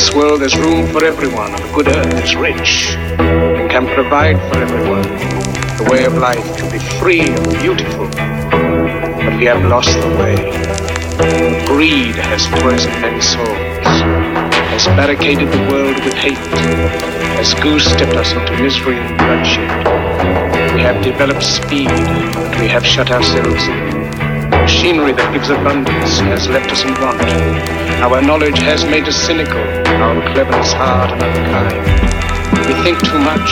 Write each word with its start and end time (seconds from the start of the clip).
this 0.00 0.14
world 0.14 0.40
there's 0.40 0.56
room 0.56 0.86
for 0.86 1.04
everyone, 1.04 1.52
and 1.52 1.62
the 1.62 1.72
good 1.74 1.88
earth 1.88 2.24
is 2.24 2.34
rich 2.34 2.96
and 3.18 3.70
can 3.70 3.86
provide 3.88 4.38
for 4.48 4.58
everyone. 4.58 5.02
The 5.76 5.88
way 5.90 6.04
of 6.04 6.16
life 6.16 6.46
can 6.56 6.72
be 6.72 6.78
free 6.98 7.20
and 7.20 7.44
beautiful, 7.60 8.08
but 8.08 9.36
we 9.36 9.44
have 9.44 9.62
lost 9.66 9.92
the 10.00 10.08
way. 10.20 10.36
Greed 11.66 12.14
has 12.16 12.46
poisoned 12.62 12.98
many 13.02 13.20
souls, 13.20 14.00
has 14.72 14.86
barricaded 14.96 15.48
the 15.52 15.62
world 15.70 16.02
with 16.02 16.14
hate, 16.14 16.38
has 17.36 17.52
goose-stepped 17.60 18.16
us 18.16 18.32
into 18.32 18.52
misery 18.62 18.96
and 18.96 19.18
bloodshed. 19.18 19.70
We 20.74 20.80
have 20.80 21.04
developed 21.04 21.42
speed, 21.42 21.90
but 22.34 22.58
we 22.58 22.68
have 22.68 22.86
shut 22.86 23.10
ourselves 23.10 23.68
in. 23.68 23.99
Machinery 24.70 25.10
that 25.12 25.32
gives 25.34 25.50
abundance 25.50 26.20
has 26.30 26.48
left 26.48 26.70
us 26.70 26.84
in 26.86 26.94
want. 27.02 27.18
Our 28.06 28.22
knowledge 28.22 28.56
has 28.60 28.84
made 28.84 29.02
us 29.08 29.16
cynical, 29.16 29.58
our 29.58 30.22
cleverness 30.30 30.72
hard 30.72 31.10
and 31.10 31.20
unkind. 31.26 32.70
We 32.70 32.74
think 32.86 33.02
too 33.02 33.18
much, 33.18 33.50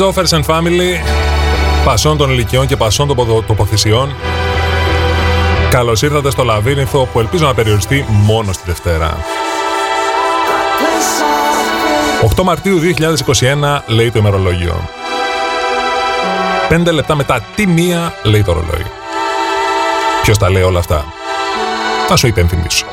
offers 0.00 0.38
and 0.38 0.44
family, 0.44 1.00
πασών 1.84 2.16
των 2.16 2.30
ηλικιών 2.30 2.66
και 2.66 2.76
πασών 2.76 3.06
των 3.06 3.44
τοποθεσιών. 3.46 4.14
Καλώς 5.70 6.02
ήρθατε 6.02 6.30
στο 6.30 6.44
Λαβύρινθο 6.44 7.08
που 7.12 7.20
ελπίζω 7.20 7.46
να 7.46 7.54
περιοριστεί 7.54 8.04
μόνο 8.08 8.52
στη 8.52 8.62
Δευτέρα. 8.66 9.16
8 12.36 12.42
Μαρτίου 12.42 12.80
2021 12.80 13.78
λέει 13.86 14.10
το 14.10 14.18
ημερολόγιο. 14.18 14.88
5 16.68 16.92
λεπτά 16.92 17.14
μετά 17.14 17.40
τι 17.54 17.66
μία 17.66 18.14
λέει 18.22 18.42
το 18.42 18.52
ρολόι. 18.52 18.86
Ποιος 20.22 20.38
τα 20.38 20.50
λέει 20.50 20.62
όλα 20.62 20.78
αυτά; 20.78 21.04
Θα 22.08 22.16
σου 22.16 22.26
υπενθυμίσω. 22.26 22.86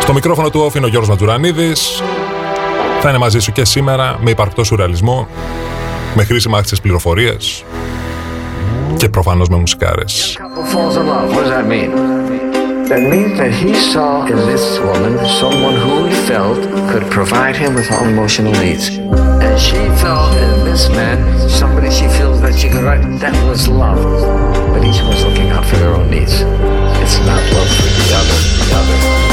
Στο 0.00 0.12
μικρόφωνο 0.12 0.50
του 0.50 0.60
όφη 0.60 0.76
είναι 0.76 0.86
ο 0.86 0.88
Γιώργος 0.88 1.10
Ματζουρανίδης. 1.10 2.02
Θα 3.06 3.12
είναι 3.12 3.22
μαζί 3.22 3.38
σου 3.38 3.52
και 3.52 3.64
σήμερα 3.64 4.18
με 4.20 4.30
υπαρκτό 4.30 4.64
σουρεαλισμό, 4.64 5.28
με 6.14 6.24
χρήσιμα 6.24 6.58
άξιες 6.58 6.80
πληροφορίες 6.80 7.64
και 8.96 9.08
προφανώς 9.08 9.48
με 9.48 9.56
μουσικάρες. 9.56 10.38
That 12.92 13.02
means 13.12 13.32
that 13.40 13.52
he 13.62 13.72
saw 13.92 14.10
in 14.32 14.38
this 14.52 14.66
woman 14.86 15.12
someone 15.42 15.76
who 15.84 15.94
he 16.08 16.14
felt 16.30 16.60
could 16.90 17.06
provide 17.18 17.56
him 17.62 17.70
with 17.78 17.88
all 17.94 18.06
emotional 18.14 18.54
needs. 18.64 18.84
And 19.46 19.54
she 19.66 19.80
felt 20.02 20.32
in 20.46 20.54
this 20.68 20.84
man 20.98 21.16
somebody 21.60 21.88
she 22.00 22.06
feels 22.18 22.38
that 22.44 22.54
she 22.60 22.68
could 22.72 22.84
write. 22.88 23.04
That 23.24 23.36
was 23.48 23.60
love. 23.82 24.02
But 24.72 24.80
each 24.88 25.00
was 25.10 25.20
looking 25.26 25.48
out 25.56 25.64
for 25.70 25.76
their 25.82 25.92
own 25.98 26.08
needs. 26.16 26.34
It's 27.02 27.18
not 27.30 27.42
love 27.56 27.70
for 27.76 27.88
the 27.98 28.06
other, 28.20 28.38
the 28.58 28.68
other, 28.80 29.23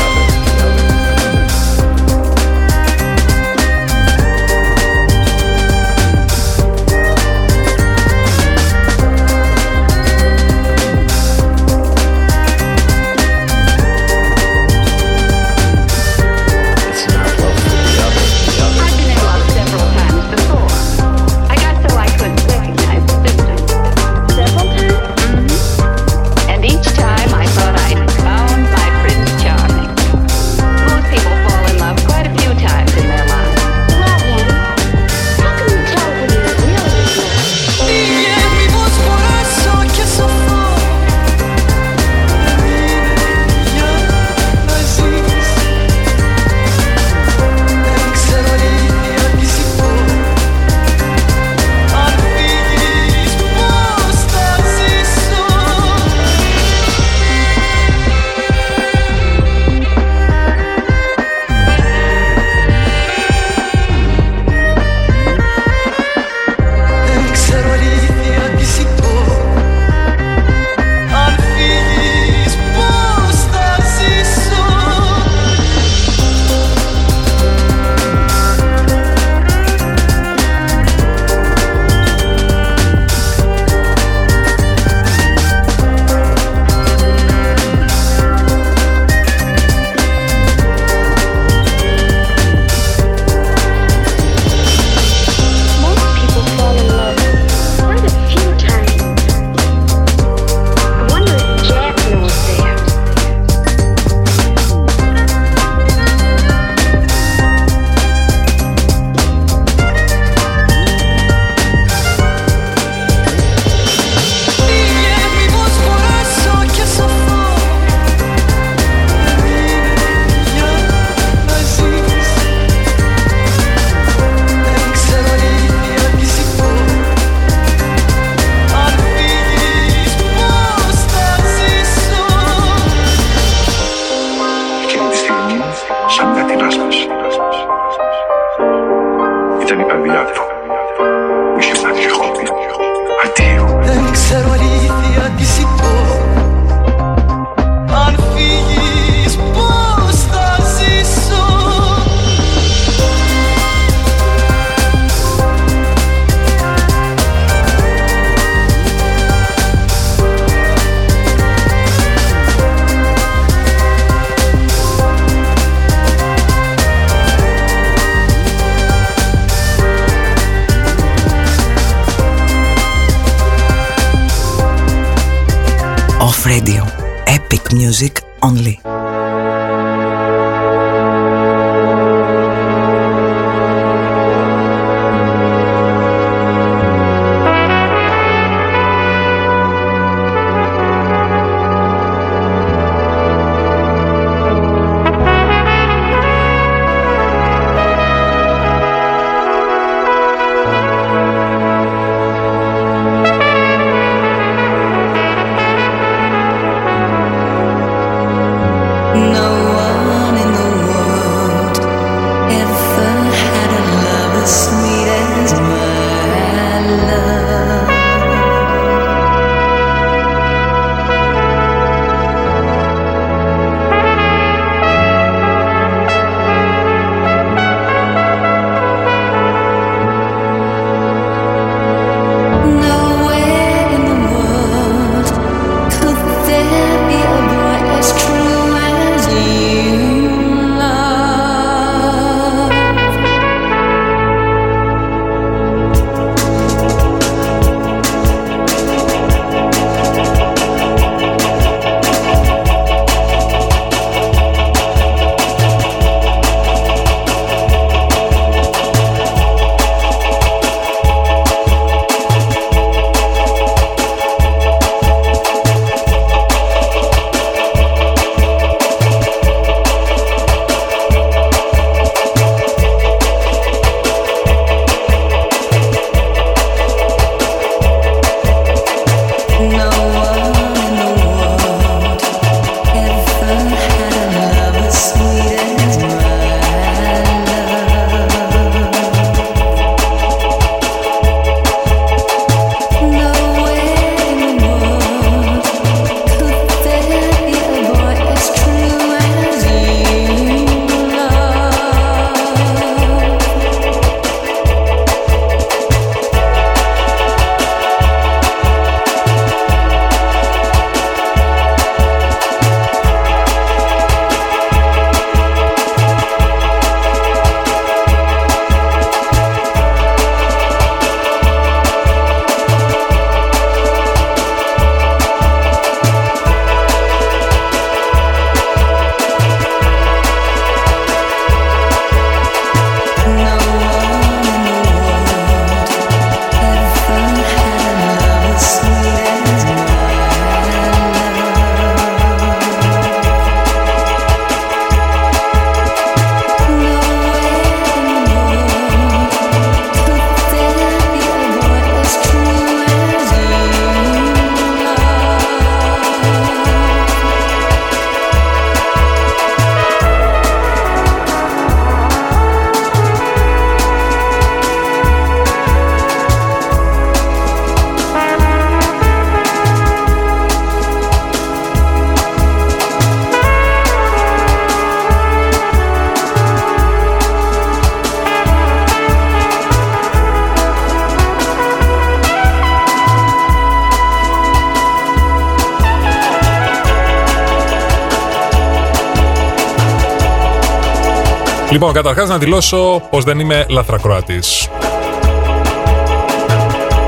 Λοιπόν, 391.84 391.96
καταρχάς 392.04 392.30
να 392.30 392.38
δηλώσω 392.38 393.02
πως 393.10 393.24
δεν 393.24 393.40
είμαι 393.40 393.66
λαθρακροατής. 393.70 394.70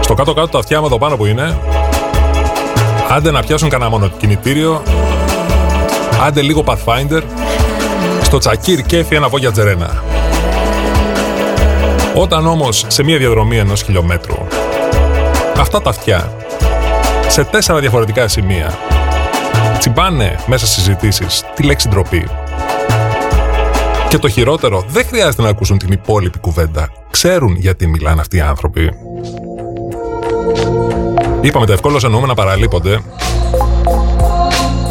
Στο 0.01 0.13
κάτω-κάτω 0.13 0.48
τα 0.48 0.60
αυτιά 0.60 0.80
μου 0.80 0.86
εδώ 0.86 0.98
πάνω 0.98 1.18
που 1.18 1.25
είναι, 1.25 1.58
άντε 3.10 3.32
να 3.32 3.42
πιάσουν 3.42 3.70
κανένα 3.70 3.89
μονοκινητήριο, 3.89 4.84
άντε 6.25 6.42
λίγο 6.42 6.63
Pathfinder, 6.65 7.22
στο 8.24 8.38
τσακίρ 8.38 8.82
κέφι 8.82 9.15
ένα 9.15 9.27
βόγια 9.27 9.51
τζερένα. 9.51 10.03
Όταν 12.15 12.48
όμως 12.48 12.86
σε 12.88 13.03
μια 13.03 13.18
διαδρομή 13.18 13.58
ενός 13.58 13.82
χιλιόμετρου, 13.82 14.38
αυτά 15.58 15.82
τα 15.82 15.89
αυτιά, 15.89 16.34
σε 17.27 17.44
τέσσερα 17.44 17.80
διαφορετικά 17.80 18.27
σημεία, 18.27 18.77
τσιμπάνε 19.80 20.39
μέσα 20.46 20.65
στις 20.65 20.84
συζητήσεις 20.84 21.44
τη 21.56 21.63
λέξη 21.63 21.89
ντροπή. 21.89 22.30
Και 24.13 24.20
το 24.20 24.29
χειρότερο, 24.29 24.86
δεν 24.88 25.05
χρειάζεται 25.05 25.41
να 25.41 25.50
ακούσουν 25.50 25.77
την 25.77 25.91
υπόλοιπη 25.91 26.39
κουβέντα. 26.39 26.89
Ξέρουν 27.12 27.55
γιατί 27.55 27.88
μιλάνε 27.88 28.22
αυτοί 28.22 28.38
οι 28.38 28.41
άνθρωποι. 28.41 28.91
Είπαμε 31.41 31.65
τα 31.65 31.74
ευκόλως 31.74 32.03
εννοούμε 32.03 32.27
να 32.27 32.34
παραλείπονται. 32.34 33.01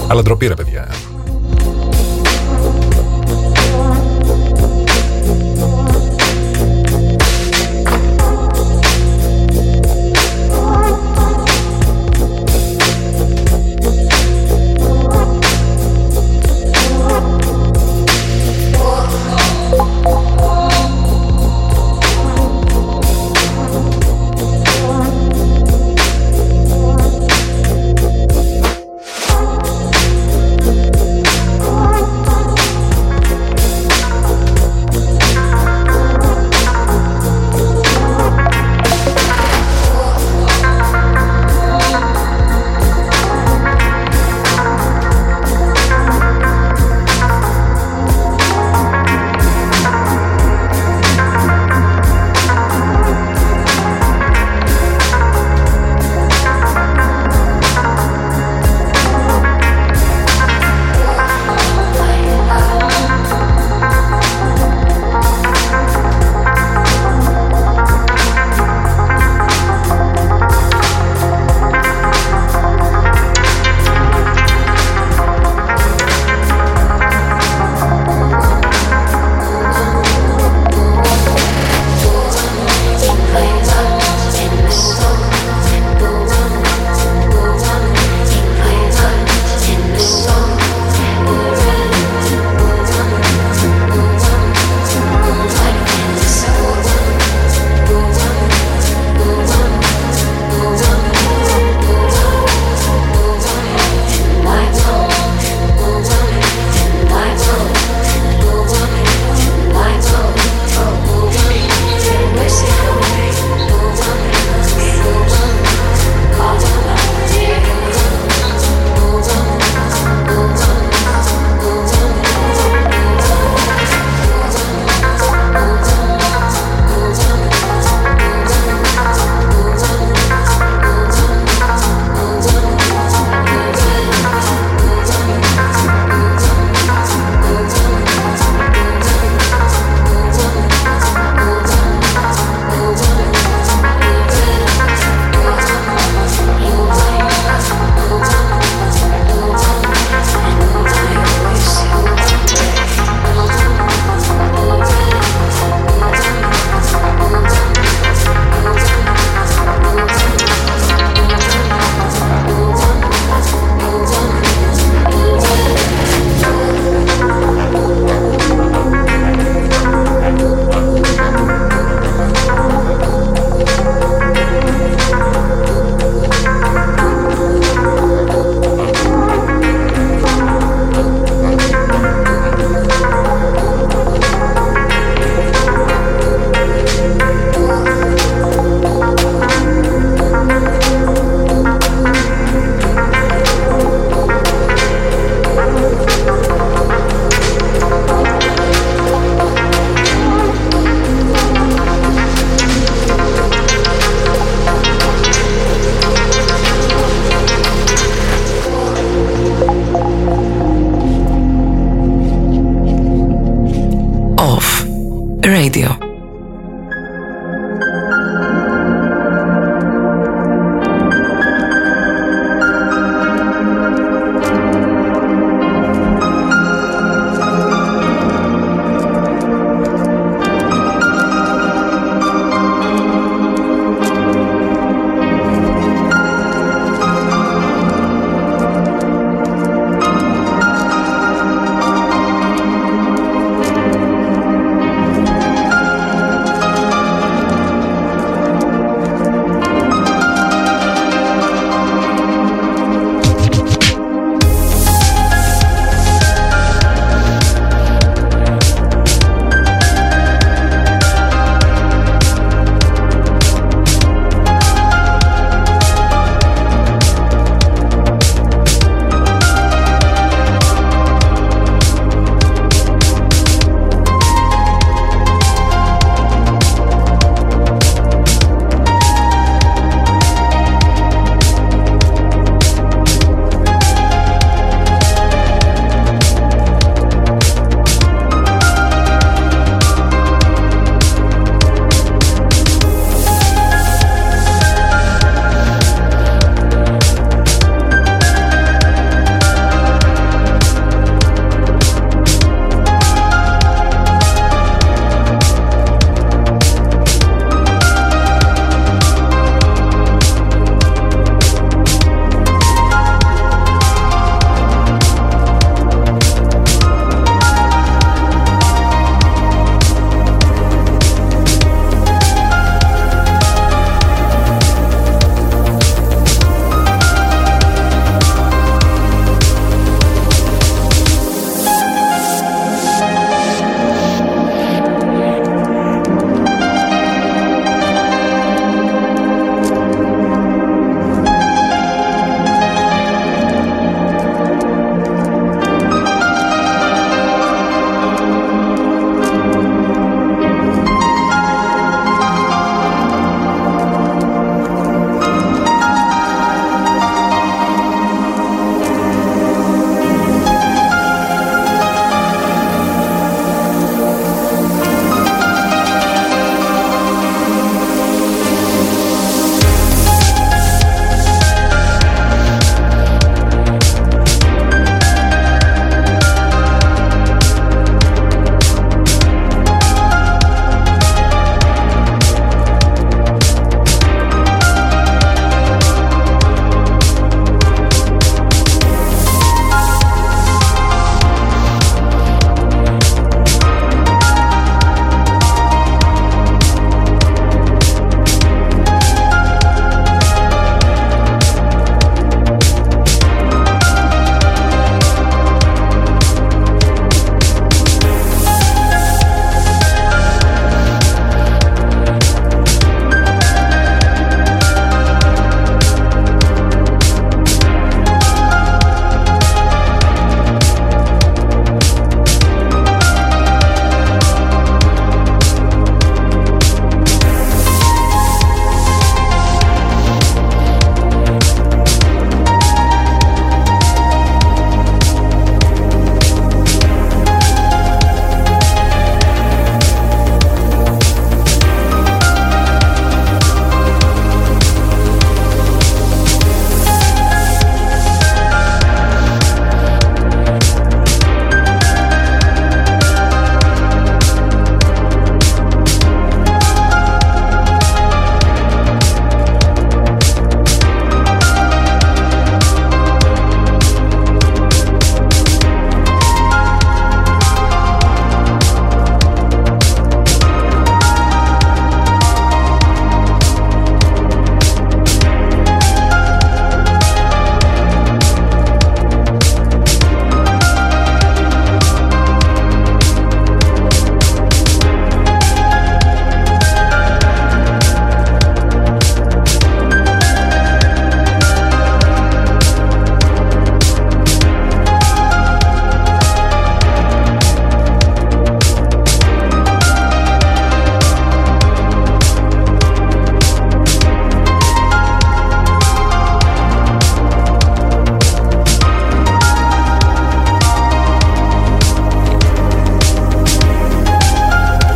Αλλά 0.08 0.22
ντροπή 0.22 0.46
ρε 0.46 0.54
παιδιά. 0.54 0.88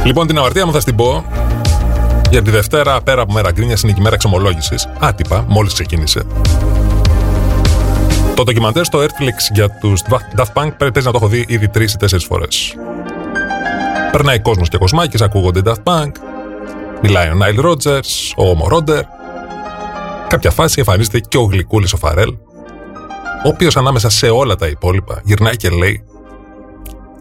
Λοιπόν, 0.06 0.26
την 0.26 0.38
αμαρτία 0.38 0.66
μου 0.66 0.72
θα 0.72 0.80
στην 0.80 0.96
πω. 0.96 1.24
Για 2.30 2.42
τη 2.42 2.50
Δευτέρα, 2.50 3.00
πέρα 3.00 3.22
από 3.22 3.32
μέρα 3.32 3.50
γκρίνιας, 3.50 3.82
είναι 3.82 3.92
και 3.92 4.00
μέρα 4.00 4.14
εξομολόγησης. 4.14 4.88
Άτυπα, 4.98 5.44
μόλις 5.48 5.72
ξεκίνησε. 5.72 6.22
Το 8.34 8.42
ντοκιμαντέρ 8.42 8.84
στο 8.84 8.98
Netflix 8.98 9.52
για 9.52 9.70
τους 9.70 10.02
Daft 10.36 10.62
Punk 10.62 10.70
πρέπει 10.76 11.02
να 11.02 11.10
το 11.10 11.16
έχω 11.16 11.28
δει 11.28 11.44
ήδη 11.48 11.68
τρεις 11.68 11.92
ή 11.92 11.96
τέσσερις 11.96 12.24
φορές. 12.24 12.74
Περνάει 14.12 14.40
κόσμος 14.40 14.68
και 14.68 14.78
κοσμάκι, 14.78 15.24
ακούγονται 15.24 15.60
Daft 15.64 15.92
Punk. 15.92 16.10
Μιλάει 17.02 17.28
ο 17.28 17.34
Νάιλ 17.34 17.60
Ρότζερ, 17.60 18.00
ο 18.36 18.48
Όμο 18.48 18.68
Ρόντερ. 18.68 19.02
Κάποια 20.28 20.50
φάση 20.50 20.74
εμφανίζεται 20.78 21.20
και 21.20 21.38
ο 21.38 21.42
Γλυκούλης 21.42 21.92
ο 21.92 21.96
Φαρέλ, 21.96 22.30
ο 23.44 23.48
οποίος 23.48 23.76
ανάμεσα 23.76 24.10
σε 24.10 24.28
όλα 24.28 24.56
τα 24.56 24.66
υπόλοιπα 24.66 25.20
γυρνάει 25.24 25.56
και 25.56 25.68
λέει 25.68 26.04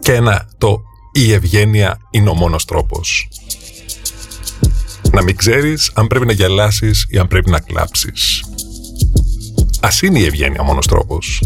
και 0.00 0.14
ένα 0.14 0.46
το 0.58 0.82
«Η 1.16 1.32
ευγένεια 1.32 1.98
είναι 2.10 2.28
ο 2.28 2.34
μόνος 2.34 2.64
τρόπος». 2.64 3.28
Να 5.10 5.22
μην 5.22 5.36
ξέρεις 5.36 5.90
αν 5.94 6.06
πρέπει 6.06 6.26
να 6.26 6.32
γελάσεις 6.32 7.06
ή 7.10 7.18
αν 7.18 7.28
πρέπει 7.28 7.50
να 7.50 7.60
κλάψεις. 7.60 8.44
Ας 9.80 10.02
είναι 10.02 10.18
η 10.18 10.24
ευγένεια 10.24 10.60
ο 10.60 10.64
μόνος 10.64 10.86
τρόπος. 10.86 11.42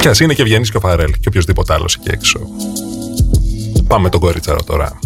Και 0.00 0.08
ας 0.08 0.20
είναι 0.20 0.34
και 0.34 0.42
ευγενής 0.42 0.70
και 0.70 0.76
ο 0.76 0.80
Φαρέλ 0.80 1.12
και 1.12 1.28
οποιοδήποτε 1.28 1.72
άλλος 1.72 1.94
εκεί 1.94 2.08
έξω. 2.10 2.40
Πάμε 3.86 4.08
τον 4.08 4.20
κορίτσαρο 4.20 4.62
τώρα. 4.62 4.98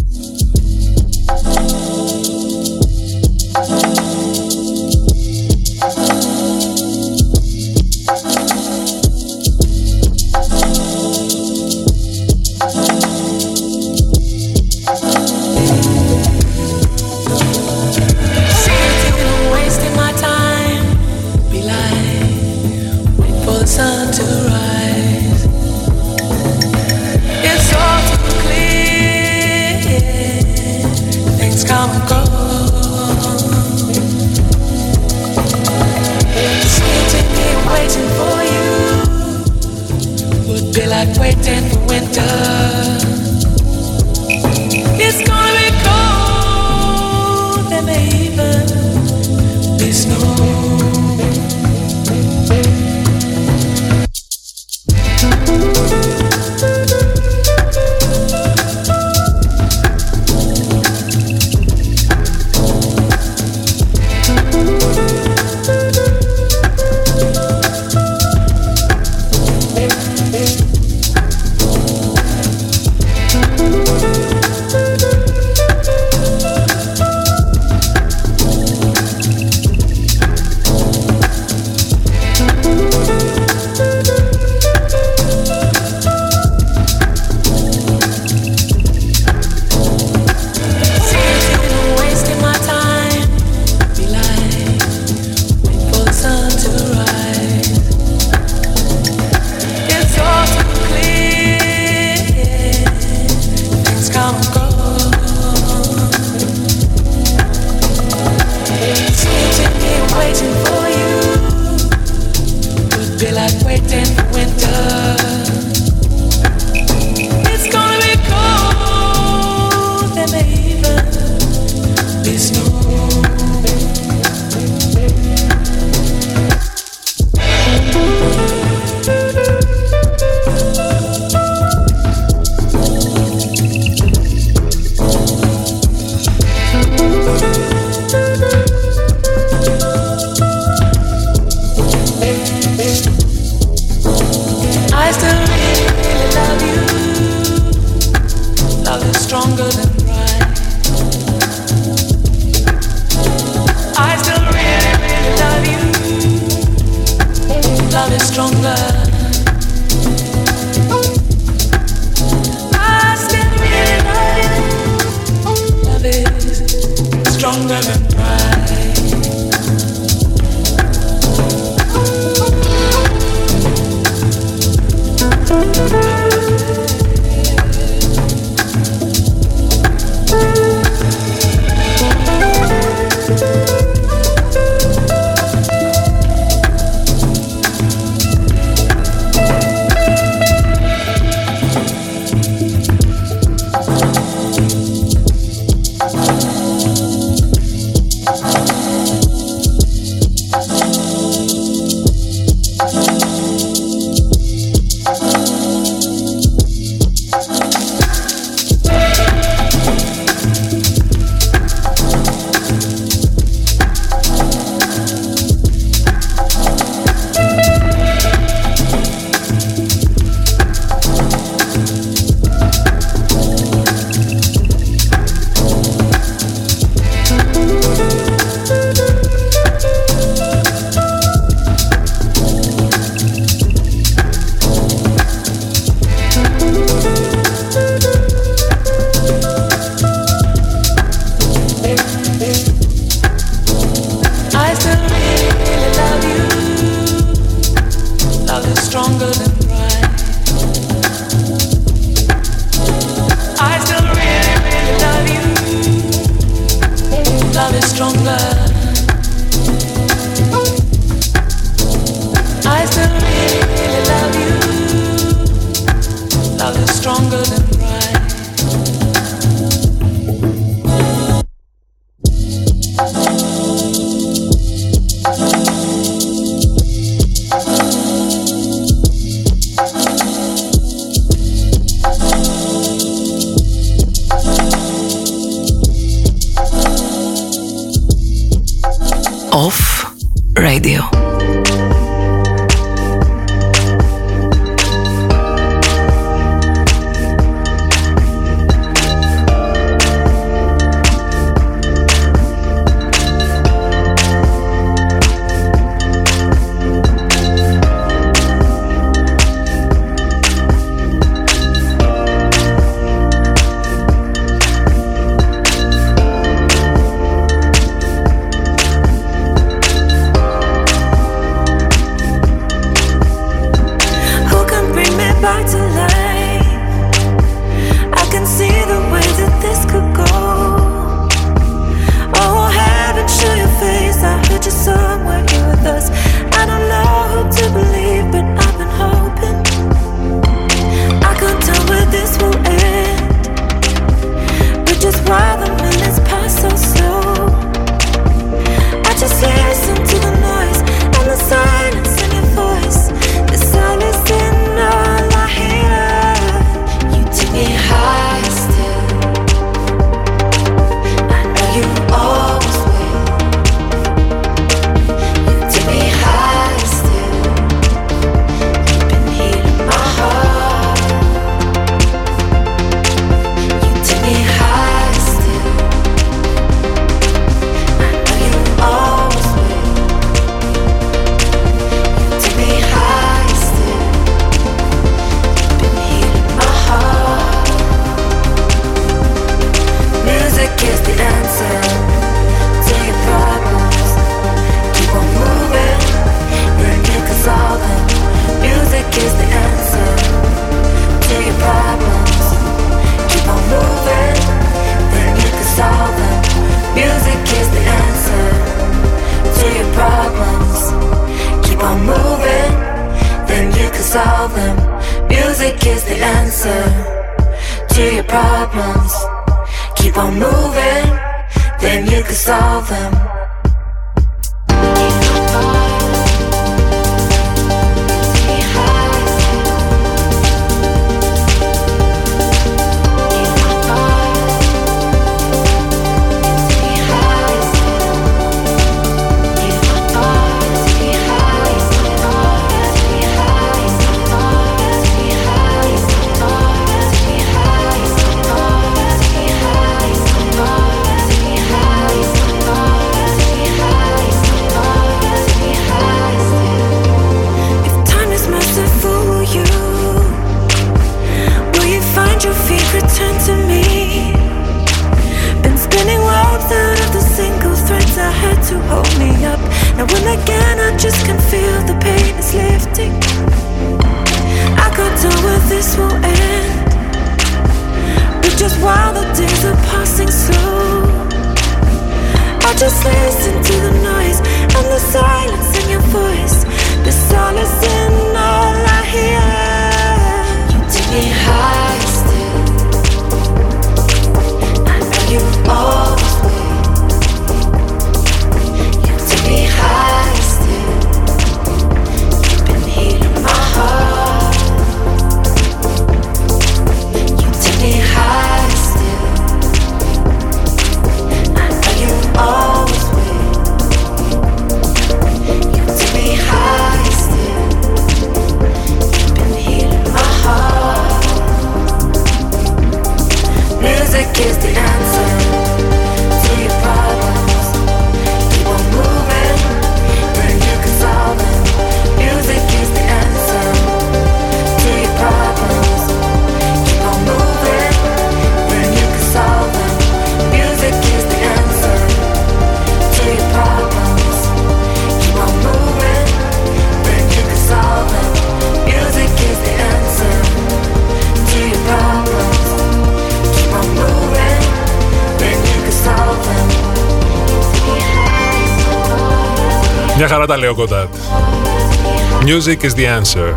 Music 562.53 562.83
is 562.83 562.93
the 562.93 563.21
answer. 563.21 563.53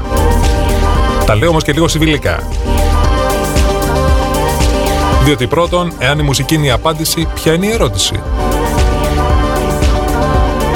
Τα 1.27 1.35
λέω 1.35 1.49
όμως 1.49 1.65
και 1.65 1.73
λίγο 1.73 1.89
συμβιλικά. 1.89 2.49
Διότι 5.25 5.47
πρώτον, 5.47 5.93
εάν 5.99 6.19
η 6.19 6.23
μουσική 6.23 6.55
είναι 6.55 6.67
η 6.67 6.71
απάντηση, 6.71 7.29
ποια 7.35 7.53
είναι 7.53 7.67
η 7.67 7.71
ερώτηση; 7.71 8.21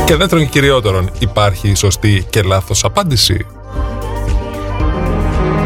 Και 0.05 0.17
δεύτερον 0.17 0.45
και 0.45 0.51
κυριότερον, 0.51 1.11
υπάρχει 1.19 1.75
σωστή 1.75 2.27
και 2.31 2.43
λάθος 2.43 2.85
απάντηση; 2.85 3.47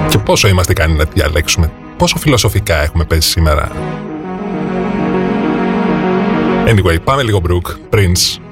Και 0.08 0.18
πόσο 0.18 0.48
είμαστε 0.48 0.72
ικανοί 0.72 0.94
να 0.94 1.06
τη 1.06 1.10
διαλέξουμε; 1.14 1.72
Πόσο 1.96 2.18
φιλοσοφικά 2.18 2.82
έχουμε 2.82 3.04
πέσει 3.04 3.28
σήμερα; 3.28 3.70
Anyway, 6.66 6.96
πάμε 7.04 7.22
λίγο 7.22 7.40
Brooke, 7.48 7.94
Prince. 7.94 8.43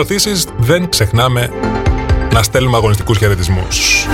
Ευκαιρίε 0.00 0.24
δοθήσει 0.30 0.48
δεν 0.56 0.88
ξεχνάμε 0.88 1.50
να 2.32 2.42
στέλνουμε 2.42 2.76
αγωνιστικούς 2.76 3.18
χαιρετισμούς. 3.18 4.06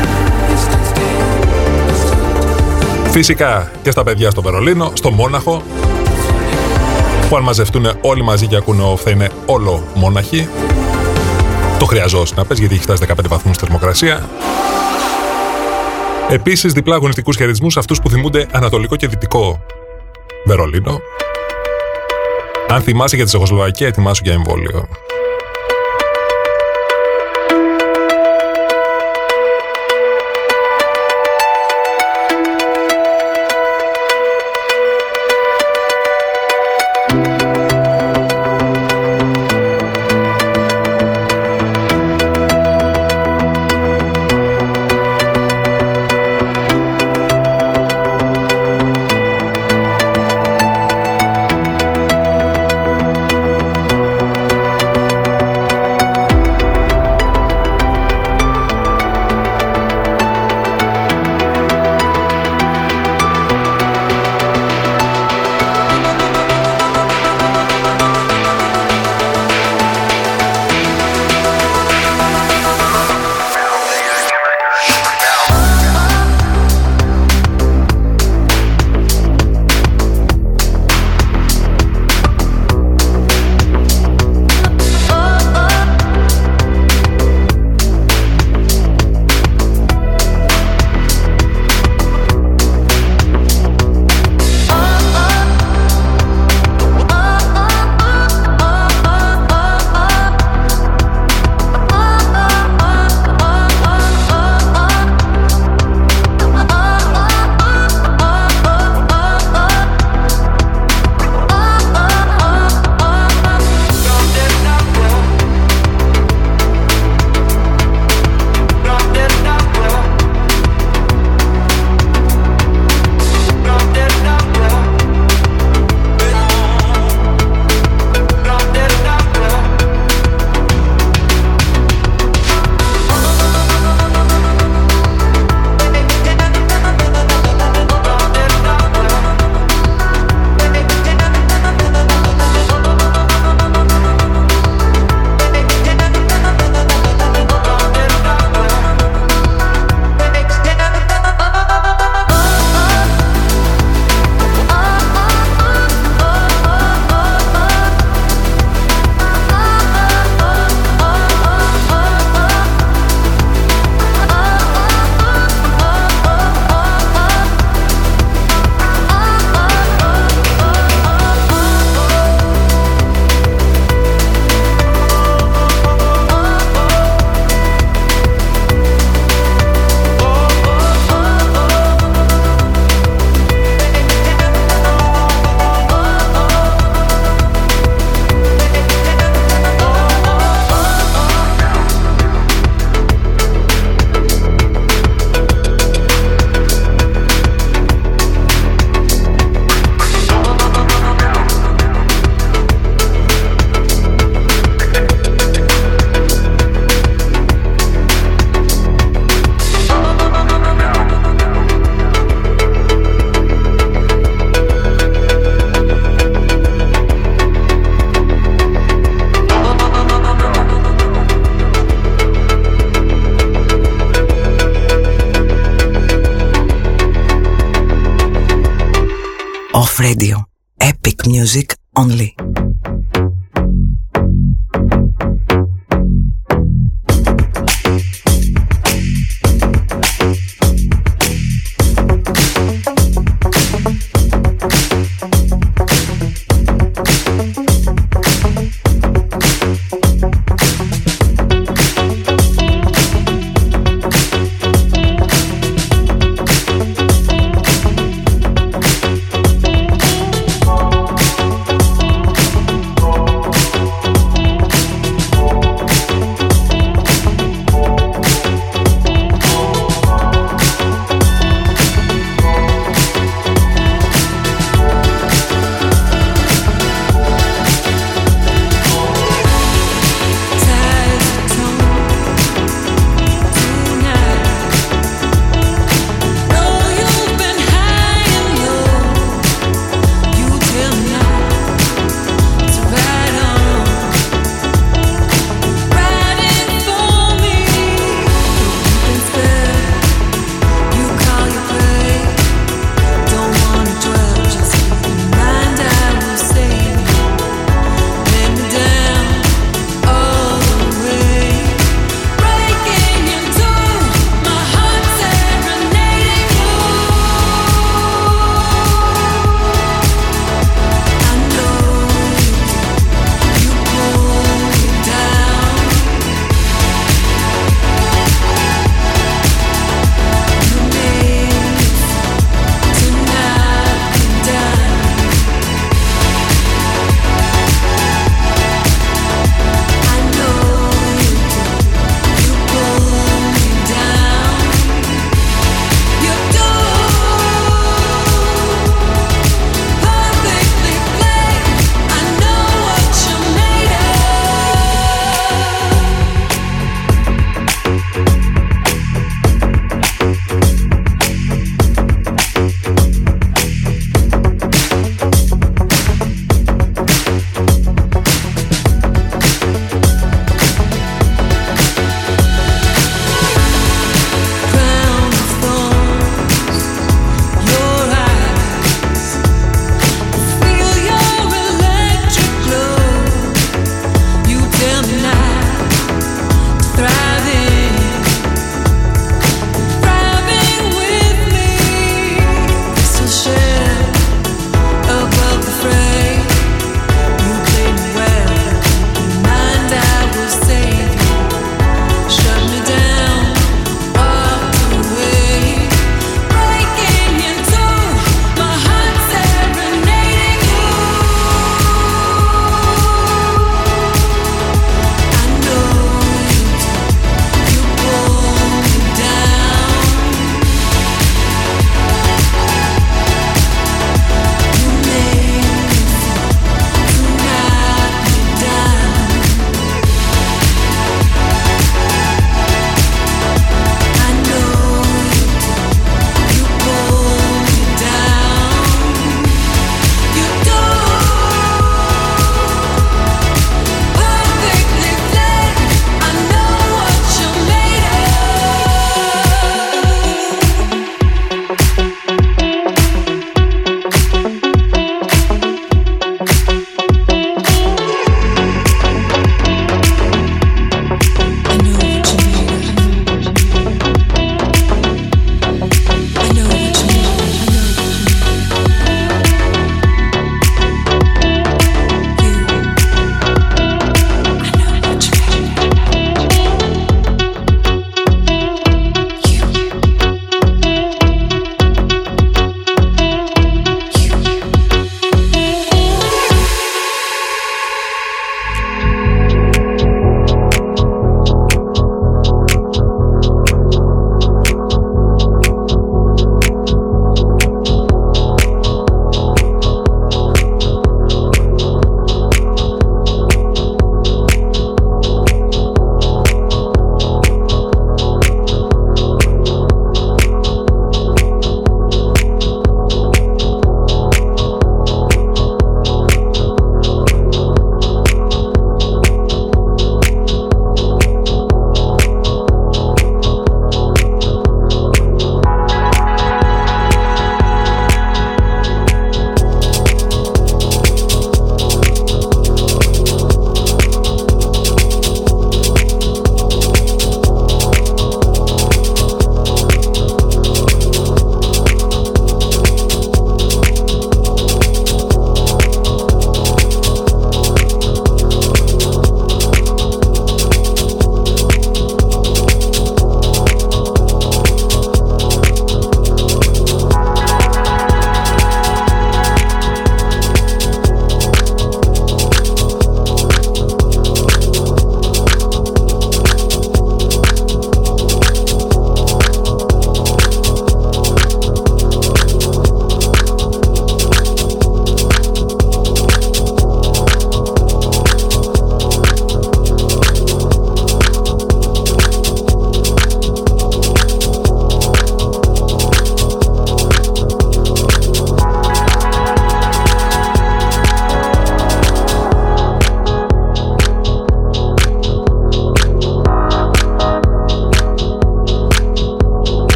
Φυσικά 3.10 3.70
και 3.82 3.90
στα 3.90 4.02
παιδιά 4.02 4.30
στο 4.30 4.42
Βερολίνο, 4.42 4.92
στο 4.94 5.10
Μόναχο, 5.10 5.62
που 7.28 7.36
αν 7.36 7.42
μαζευτούν 7.42 7.86
όλοι 8.00 8.22
μαζί 8.22 8.46
και 8.46 8.56
ακούνε 8.56 8.82
off 8.92 8.98
θα 8.98 9.10
είναι 9.10 9.28
όλο 9.46 9.86
μόναχοι. 9.94 10.48
Το 11.78 11.84
χρειαζόσουν 11.84 12.36
να 12.36 12.44
πες 12.44 12.58
γιατί 12.58 12.74
έχει 12.74 12.82
φτάσει 12.82 13.06
15 13.08 13.14
βαθμούς 13.28 13.56
θερμοκρασία. 13.56 14.28
Επίσης 16.28 16.72
διπλά 16.72 16.94
αγωνιστικούς 16.94 17.36
χαιρετισμούς 17.36 17.76
αυτούς 17.76 18.00
που 18.00 18.10
θυμούνται 18.10 18.46
Ανατολικό 18.52 18.96
και 18.96 19.06
Δυτικό 19.06 19.60
Βερολίνο. 20.44 21.00
Αν 22.68 22.82
θυμάσαι 22.82 23.16
για 23.16 23.24
τη 23.24 23.30
Τσεχοσλοβακία, 23.30 23.86
ετοιμάσου 23.86 24.22
για 24.24 24.32
εμβόλιο. 24.32 24.88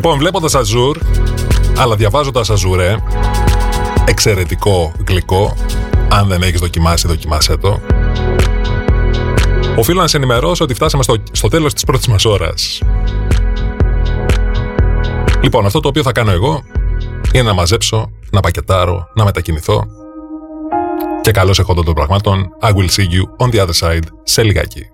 Λοιπόν, 0.00 0.18
βλέποντας 0.18 0.54
Αζούρ, 0.54 0.98
αλλά 1.76 1.96
διαβάζοντας 1.96 2.50
Αζουρέ, 2.50 2.96
εξαιρετικό 4.04 4.92
γλυκό. 5.08 5.56
Αν 6.10 6.28
δεν 6.28 6.42
έχεις 6.42 6.60
δοκιμάσει, 6.60 7.08
δοκιμάσέ 7.08 7.56
το. 7.56 7.80
Οφείλω 9.76 10.00
να 10.00 10.06
σε 10.06 10.16
ενημερώσω 10.16 10.64
ότι 10.64 10.74
φτάσαμε 10.74 11.02
στο, 11.02 11.14
στο 11.32 11.48
τέλος 11.48 11.74
της 11.74 11.84
πρώτης 11.84 12.06
μας 12.06 12.24
ώρας. 12.24 12.82
Λοιπόν, 15.42 15.66
αυτό 15.66 15.80
το 15.80 15.88
οποίο 15.88 16.02
θα 16.02 16.12
κάνω 16.12 16.30
εγώ 16.30 16.62
είναι 17.32 17.44
να 17.44 17.54
μαζέψω, 17.54 18.10
να 18.30 18.40
πακετάρω, 18.40 19.08
να 19.14 19.24
μετακινηθώ 19.24 19.86
και 21.20 21.30
καλώς 21.30 21.58
εχόντων 21.58 21.84
των 21.84 21.94
πραγμάτων, 21.94 22.48
I 22.62 22.68
will 22.68 22.88
see 22.88 23.06
you 23.14 23.46
on 23.46 23.50
the 23.50 23.66
other 23.66 23.88
side 23.88 24.04
σε 24.22 24.42
λιγάκι. 24.42 24.86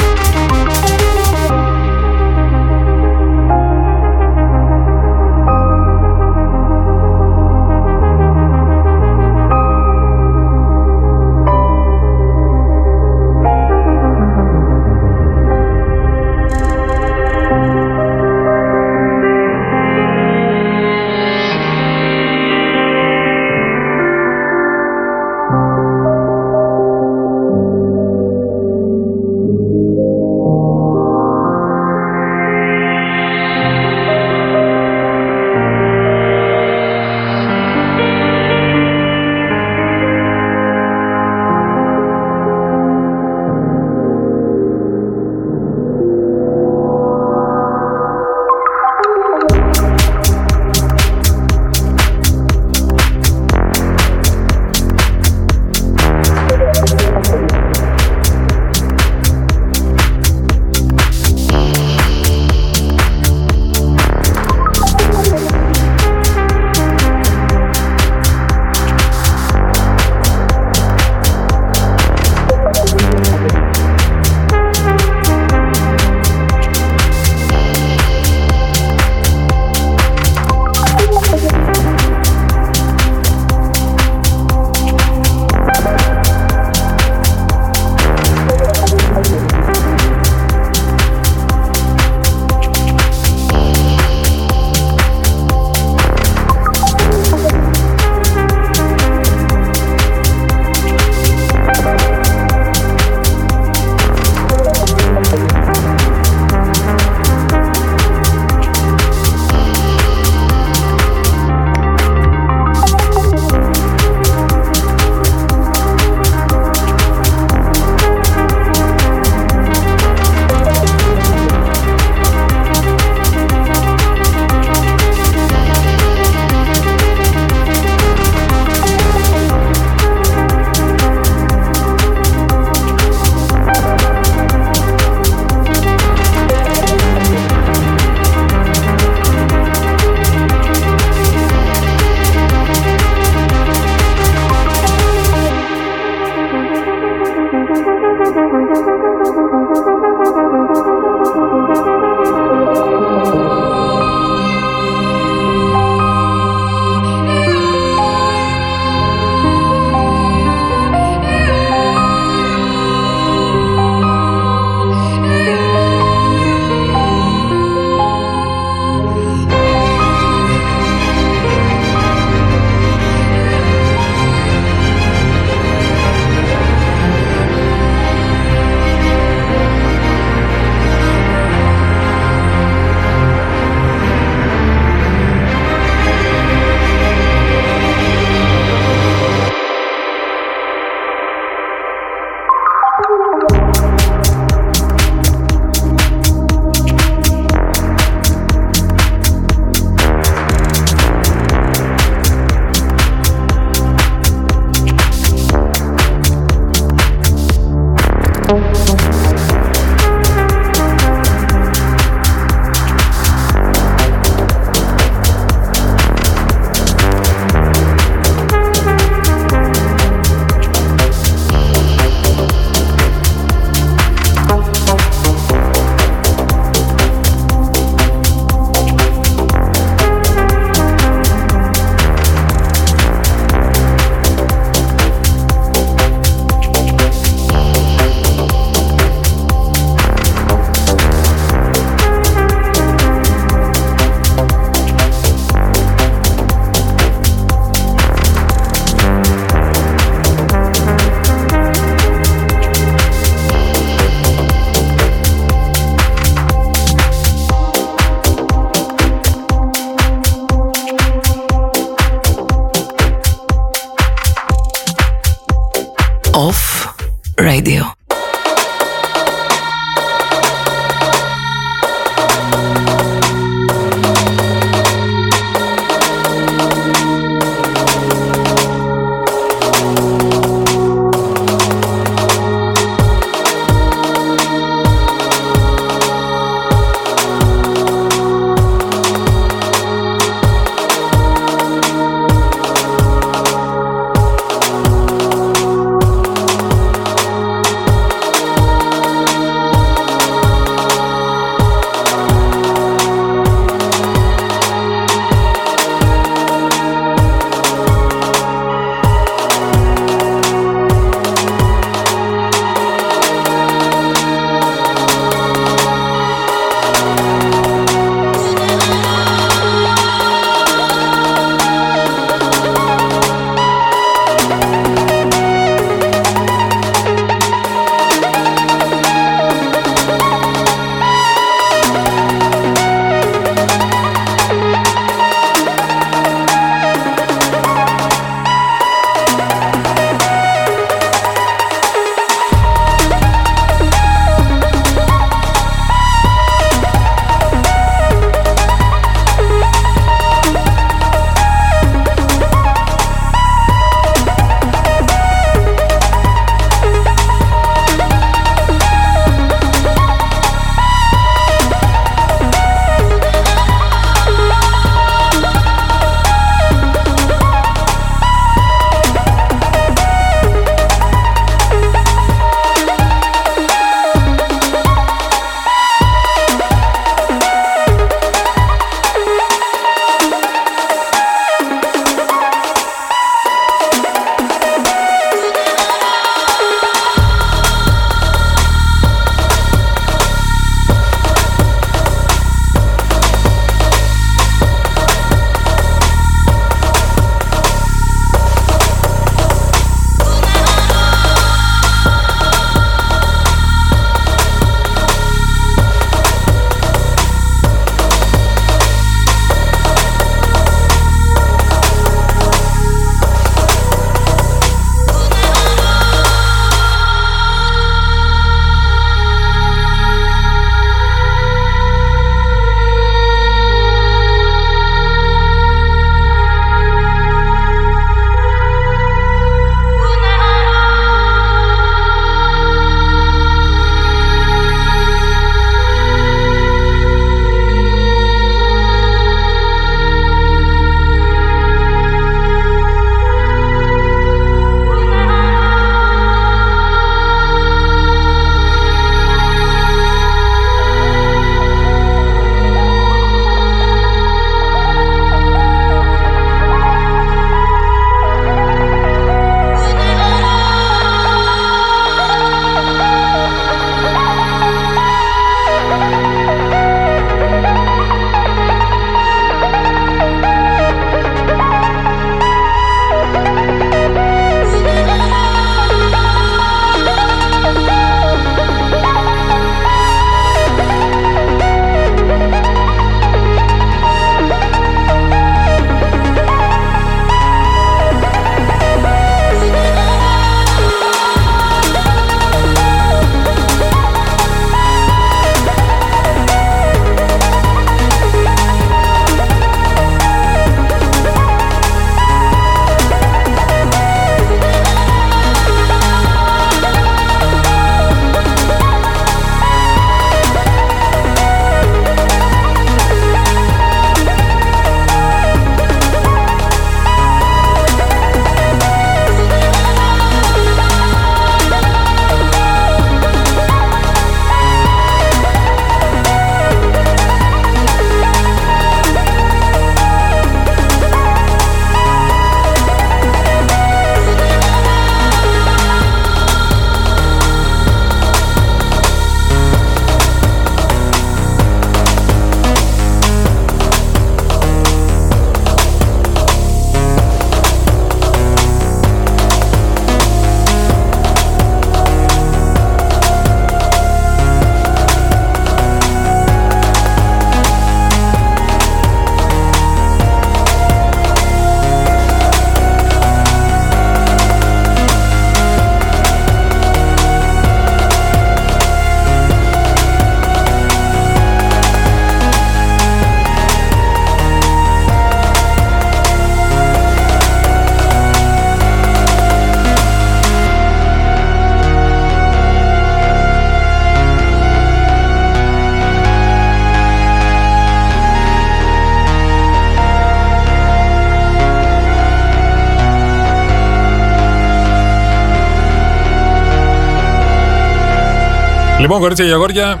Λοιπόν, 599.00 599.20
κορίτσια 599.20 599.46
και 599.46 599.52
αγόρια, 599.52 600.00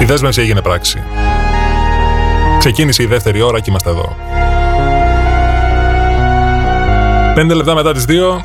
η 0.00 0.04
δέσμευση 0.04 0.40
έγινε 0.40 0.62
πράξη. 0.62 1.02
Ξεκίνησε 2.58 3.02
η 3.02 3.06
δεύτερη 3.06 3.40
ώρα 3.40 3.60
και 3.60 3.70
είμαστε 3.70 3.90
εδώ. 3.90 4.16
Πέντε 7.34 7.54
λεπτά 7.54 7.74
μετά 7.74 7.92
τις 7.92 8.04
δύο, 8.04 8.40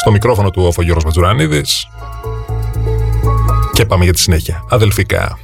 στο 0.00 0.10
μικρόφωνο 0.10 0.50
του 0.50 0.72
ο 0.76 0.82
Γιώργος 0.82 1.04
Ματζουρανίδης 1.04 1.88
και 3.72 3.84
πάμε 3.84 4.04
για 4.04 4.12
τη 4.12 4.18
συνέχεια. 4.18 4.64
Αδελφικά. 4.68 5.38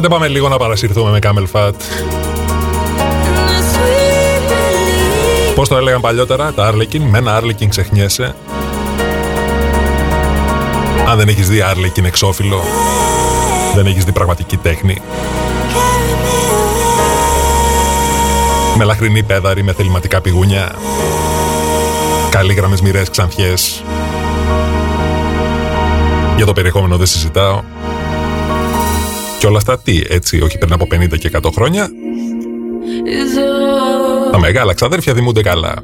Άντε 0.00 0.08
πάμε 0.08 0.28
λίγο 0.28 0.48
να 0.48 0.56
παρασυρθούμε 0.56 1.10
με 1.10 1.18
Camel 1.22 1.44
Fat. 1.52 1.72
Πώς 5.54 5.68
το 5.68 5.76
έλεγαν 5.76 6.00
παλιότερα, 6.00 6.52
τα 6.52 6.72
Arlequin, 6.72 6.98
με 6.98 7.18
ένα 7.18 7.40
Arlequin 7.40 7.66
ξεχνιέσαι. 7.68 8.34
Αν 11.08 11.16
δεν 11.16 11.28
έχεις 11.28 11.48
δει 11.48 11.62
Arlequin 11.72 12.04
εξώφυλλο, 12.04 12.62
δεν 13.74 13.86
έχεις 13.86 14.04
δει 14.04 14.12
πραγματική 14.12 14.56
τέχνη. 14.56 15.02
Με 18.76 18.84
λαχρινή 18.84 19.22
πέδαρη, 19.22 19.62
με 19.62 19.72
θεληματικά 19.72 20.20
πηγούνια. 20.20 20.74
Καλή 22.30 22.52
γραμμές 22.52 22.80
μοιρές 22.80 23.10
ξανθιές. 23.10 23.82
Για 26.36 26.46
το 26.46 26.52
περιεχόμενο 26.52 26.96
δεν 26.96 27.06
συζητάω. 27.06 27.60
Και 29.40 29.46
όλα 29.46 29.56
αυτά 29.56 29.78
τι, 29.78 30.02
έτσι, 30.08 30.40
όχι 30.40 30.58
πριν 30.58 30.72
από 30.72 30.86
50 30.92 31.18
και 31.18 31.30
100 31.42 31.50
χρόνια. 31.52 31.88
Τα 34.30 34.38
μεγάλα 34.38 34.74
ξαδέρφια 34.74 35.14
δημούνται 35.14 35.42
καλά. 35.42 35.74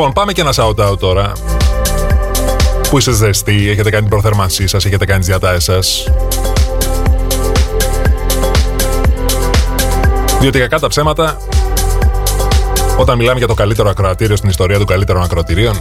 Λοιπόν, 0.00 0.14
πάμε 0.14 0.32
και 0.32 0.40
ένα 0.40 0.52
shout-out 0.54 0.98
τώρα. 0.98 1.32
Που 2.90 2.98
είστε 2.98 3.12
ζεστοί, 3.12 3.68
έχετε 3.68 3.90
κάνει 3.90 4.02
την 4.02 4.10
προθέρμανσή 4.10 4.66
σας, 4.66 4.84
έχετε 4.84 5.04
κάνει 5.04 5.18
τις 5.18 5.28
διατάσεις 5.28 5.64
σας. 5.64 6.08
Διότι 10.40 10.58
κακά 10.58 10.78
τα 10.78 10.88
ψέματα, 10.88 11.36
όταν 12.98 13.16
μιλάμε 13.16 13.38
για 13.38 13.46
το 13.46 13.54
καλύτερο 13.54 13.88
ακροατήριο 13.90 14.36
στην 14.36 14.48
ιστορία 14.48 14.78
των 14.78 14.86
καλύτερων 14.86 15.22
ακροατηρίων, 15.22 15.74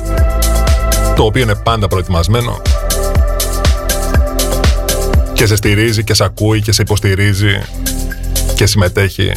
το 1.15 1.23
οποίο 1.23 1.41
είναι 1.41 1.55
πάντα 1.55 1.87
προετοιμασμένο 1.87 2.61
και 5.33 5.45
σε 5.45 5.55
στηρίζει 5.55 6.03
και 6.03 6.13
σε 6.13 6.23
ακούει 6.23 6.61
και 6.61 6.71
σε 6.71 6.81
υποστηρίζει 6.81 7.61
και 8.55 8.65
συμμετέχει. 8.65 9.31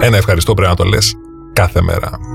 Ένα 0.00 0.16
ευχαριστώ 0.16 0.54
πρέπει 0.54 0.70
να 0.70 0.76
το 0.76 0.84
λες 0.84 1.14
κάθε 1.52 1.82
μέρα. 1.82 2.27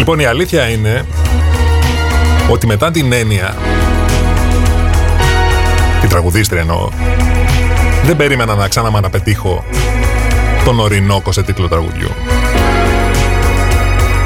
Λοιπόν, 0.00 0.18
η 0.18 0.24
αλήθεια 0.24 0.68
είναι 0.68 1.06
ότι 2.50 2.66
μετά 2.66 2.90
την 2.90 3.12
έννοια, 3.12 3.56
την 6.00 6.08
τραγουδίστρια 6.08 6.60
εννοώ, 6.60 6.88
δεν 8.04 8.16
περίμενα 8.16 8.54
να 8.54 8.68
ξανά 8.68 9.00
να 9.00 9.10
πετύχω 9.10 9.64
τον 10.64 10.80
ορεινόκο 10.80 11.32
σε 11.32 11.42
τίτλο 11.42 11.68
τραγουδιού. 11.68 12.10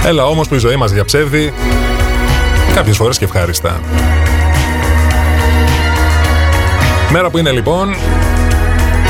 Έλα 0.05 0.26
όμως 0.26 0.48
που 0.48 0.55
η 0.55 0.59
ζωή 0.59 0.76
μας 0.76 0.90
για 0.90 1.05
ψεύδι, 1.05 1.52
κάποιες 2.74 2.96
φορές 2.96 3.18
και 3.18 3.24
ευχάριστα. 3.24 3.80
Μέρα 7.10 7.30
που 7.30 7.38
είναι 7.38 7.51
λοιπόν 7.51 7.94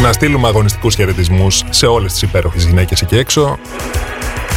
να 0.02 0.12
στείλουμε 0.12 0.48
αγωνιστικούς 0.48 0.94
χαιρετισμούς 0.94 1.62
σε 1.70 1.86
όλες 1.86 2.12
τις 2.12 2.22
υπέροχες 2.22 2.64
γυναίκες 2.64 3.02
εκεί 3.02 3.16
έξω 3.16 3.58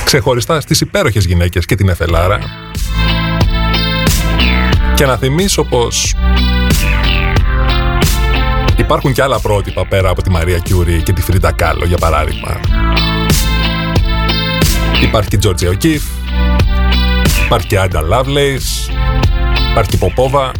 ξεχωριστά 0.07 0.61
στις 0.61 0.81
υπέροχες 0.81 1.25
γυναίκες 1.25 1.65
και 1.65 1.75
την 1.75 1.89
Εφελάρα 1.89 2.39
και 4.95 5.05
να 5.05 5.17
θυμίσω 5.17 5.63
πως 5.63 6.15
υπάρχουν 8.77 9.13
και 9.13 9.21
άλλα 9.21 9.39
πρότυπα 9.39 9.87
πέρα 9.87 10.09
από 10.09 10.21
τη 10.21 10.29
Μαρία 10.29 10.57
Κιούρι 10.57 11.01
και 11.03 11.13
τη 11.13 11.21
Φρίντα 11.21 11.51
Κάλλο 11.51 11.85
για 11.85 11.97
παράδειγμα. 11.97 12.59
Υπάρχει 15.01 15.29
και 15.29 15.35
η 15.35 15.39
Τζόρτζια 15.39 15.69
Οκίφ, 15.69 16.03
υπάρχει 17.45 17.67
και 17.67 17.75
η 17.75 17.77
Άντα 17.77 18.01
Λάβλεϊς, 18.01 18.89
υπάρχει 19.71 19.89
και 19.89 19.95
η 19.95 19.99
Ποπόβα. 19.99 20.51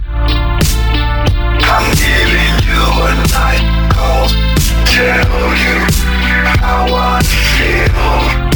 how 6.59 6.93
I 6.93 7.21
feel. 7.23 8.46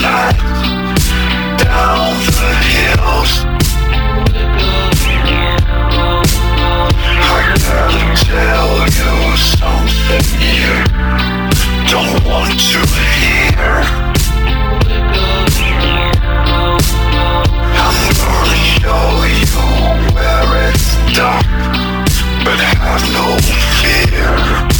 down 0.00 0.40
the 1.58 2.50
hills. 2.72 3.32
I 7.22 7.38
gotta 7.46 8.16
tell 8.24 8.80
you 8.88 9.36
something 9.36 10.26
you 10.40 10.74
don't 11.90 12.16
want 12.24 12.56
to 12.56 12.80
hear. 12.96 13.74
I'm 17.76 17.96
gonna 18.16 18.58
show 18.80 19.06
you 19.28 19.64
where 20.14 20.50
it's 20.70 20.88
dark, 21.14 21.44
but 22.44 22.58
have 22.58 23.04
no 23.12 23.26
fear. 23.82 24.79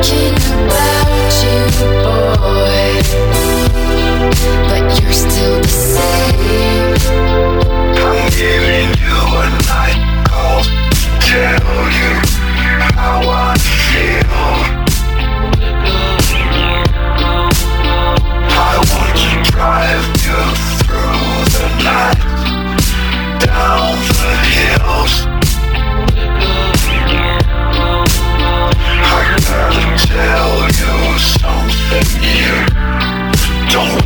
thinking 0.00 0.34
about 0.64 1.32
you, 1.42 1.60
boy. 2.02 3.02
But 4.68 4.91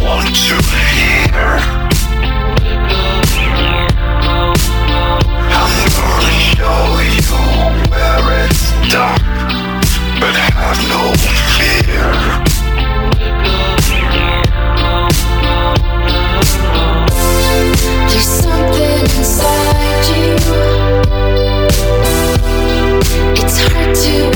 want 0.07 0.29
to 0.29 0.55
hear. 0.95 1.59
I'm 5.59 5.73
gonna 5.97 6.35
show 6.47 6.81
you 7.03 7.35
where 7.91 8.27
it's 8.45 8.63
dark, 8.93 9.23
but 10.21 10.35
have 10.37 10.81
no 10.95 11.03
fear. 11.57 12.11
There's 18.09 18.31
something 18.45 19.03
inside 19.19 20.05
you. 20.15 20.31
It's 23.43 23.57
hard 23.59 23.95
to 23.97 24.36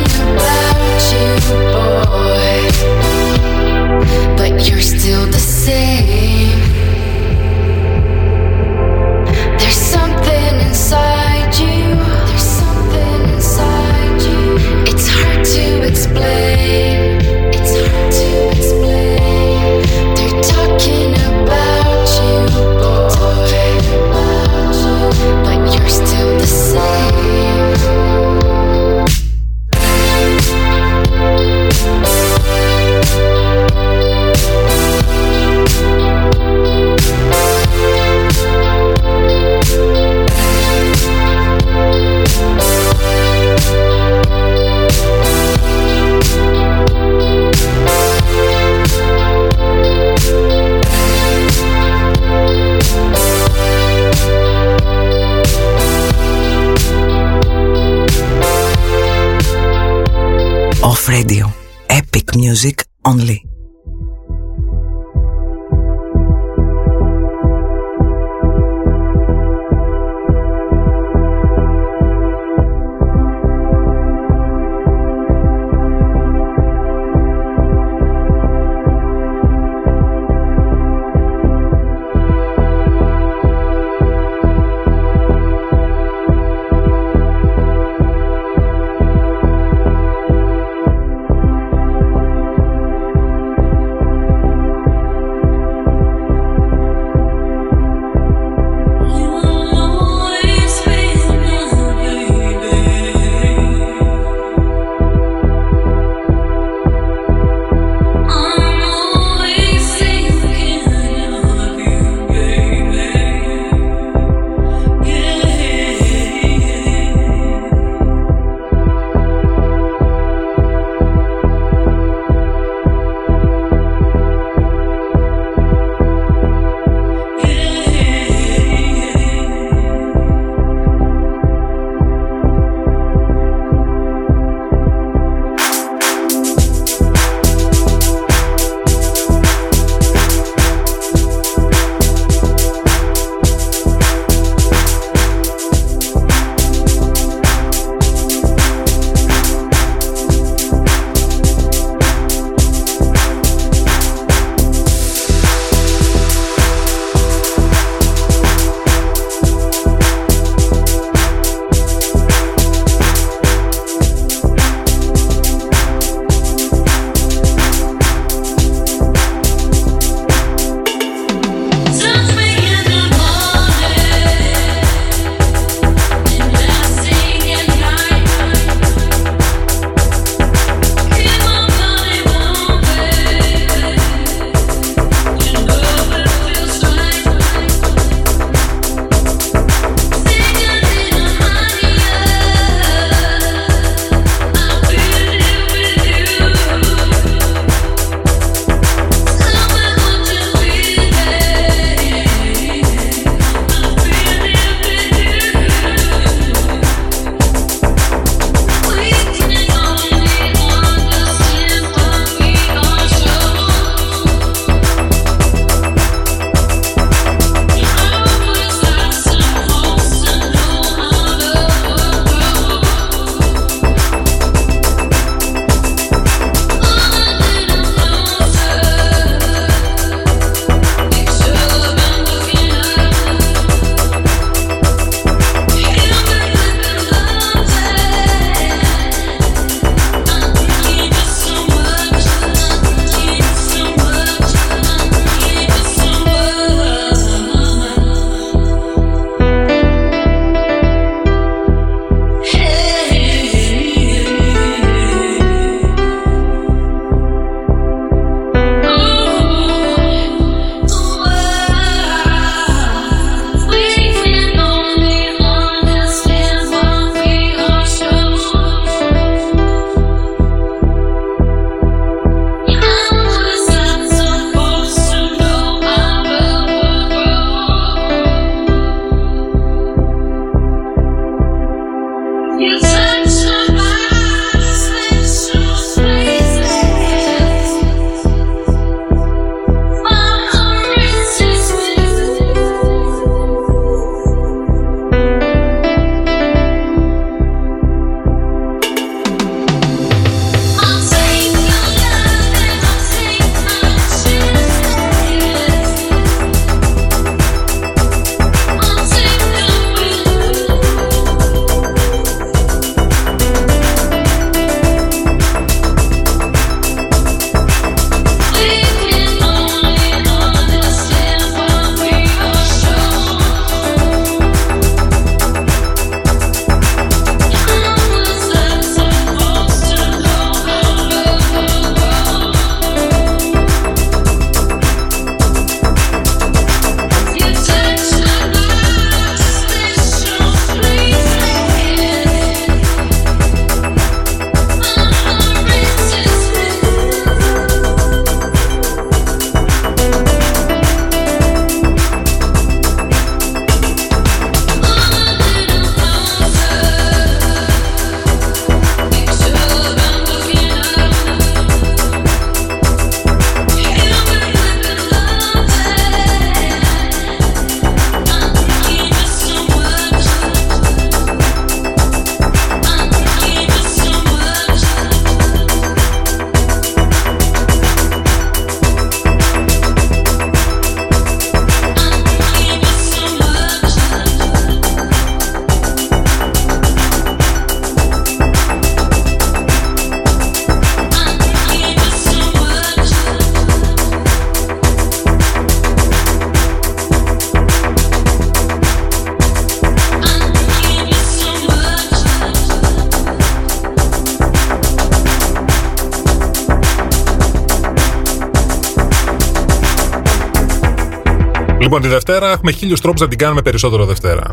Λοιπόν, 411.93 412.09
τη 412.09 412.13
Δευτέρα 412.15 412.51
έχουμε 412.51 412.71
χίλιους 412.71 413.01
τρόπους 413.01 413.21
να 413.21 413.27
την 413.27 413.37
κάνουμε 413.37 413.61
περισσότερο 413.61 414.05
Δευτέρα. 414.05 414.51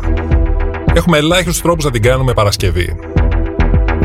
Έχουμε 0.93 1.17
ελάχιστους 1.17 1.61
τρόπους 1.61 1.85
να 1.85 1.91
την 1.91 2.01
κάνουμε 2.01 2.33
Παρασκευή. 2.33 2.99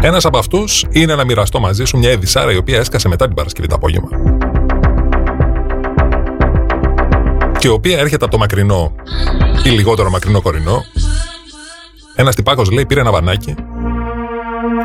Ένας 0.01 0.25
από 0.25 0.39
αυτούς 0.39 0.85
είναι 0.91 1.15
να 1.15 1.25
μοιραστώ 1.25 1.61
μαζί 1.61 1.85
σου 1.85 1.99
μια 1.99 2.11
Εδισάρα 2.11 2.53
η 2.53 2.57
οποία 2.57 2.79
έσκασε 2.79 3.09
μετά 3.09 3.27
την 3.27 3.35
Παρασκευή 3.35 3.69
το 3.69 3.75
απόγευμα. 3.75 4.09
Και 7.59 7.69
η 7.69 7.71
οποία 7.71 7.99
έρχεται 7.99 8.25
από 8.25 8.33
το 8.33 8.39
μακρινό 8.39 8.93
ή 9.65 9.69
λιγότερο 9.69 10.11
μακρινό 10.11 10.43
κορινό. 10.43 10.83
Ένας 12.15 12.35
τυπάκος 12.35 12.71
λέει 12.71 12.87
πήρε 12.87 13.01
ένα 13.01 13.11
βανάκι, 13.11 13.55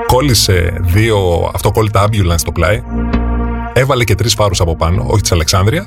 κόλλησε 0.05 0.79
δύο 0.81 1.49
αυτοκόλλητα 1.53 2.07
ambulance 2.07 2.39
στο 2.39 2.51
πλάι, 2.51 2.83
έβαλε 3.73 4.03
και 4.03 4.15
τρεις 4.15 4.33
φάρους 4.33 4.61
από 4.61 4.75
πάνω, 4.75 5.05
όχι 5.07 5.21
της 5.21 5.31
Αλεξάνδρεια, 5.31 5.83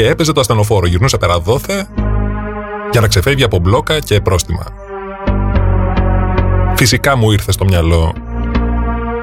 και 0.00 0.08
έπαιζε 0.08 0.32
το 0.32 0.40
ασθενοφόρο. 0.40 0.86
Γυρνούσε 0.86 1.16
πέρα 1.16 1.40
δόθε 1.40 1.86
για 2.90 3.00
να 3.00 3.08
ξεφεύγει 3.08 3.44
από 3.44 3.58
μπλόκα 3.58 3.98
και 3.98 4.20
πρόστιμα. 4.20 4.64
Φυσικά 6.74 7.16
μου 7.16 7.30
ήρθε 7.30 7.52
στο 7.52 7.64
μυαλό 7.64 8.12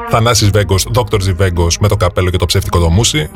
Θανάσης 0.10 0.50
Βέγκος, 0.50 0.88
Δόκτωρ 0.92 1.22
Ζιβέγκος 1.22 1.78
με 1.78 1.88
το 1.88 1.96
καπέλο 1.96 2.30
και 2.30 2.38
το 2.38 2.46
ψεύτικο 2.46 2.80
δομούσι, 2.80 3.30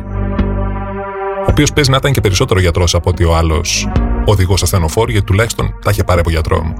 ο 1.39 1.45
οποίος 1.49 1.73
παίζει 1.73 1.89
να 1.89 1.97
ήταν 1.97 2.11
και 2.11 2.22
περισσότερο 2.22 2.59
γιατρός 2.59 2.95
από 2.95 3.09
ότι 3.09 3.23
ο 3.23 3.35
άλλος 3.35 3.89
οδηγός 4.26 4.63
ασθενοφόρου, 4.63 5.11
γιατί 5.11 5.26
τουλάχιστον 5.26 5.73
τα 5.84 5.91
είχε 5.91 6.03
πάρει 6.03 6.19
από 6.19 6.30
γιατρό. 6.30 6.73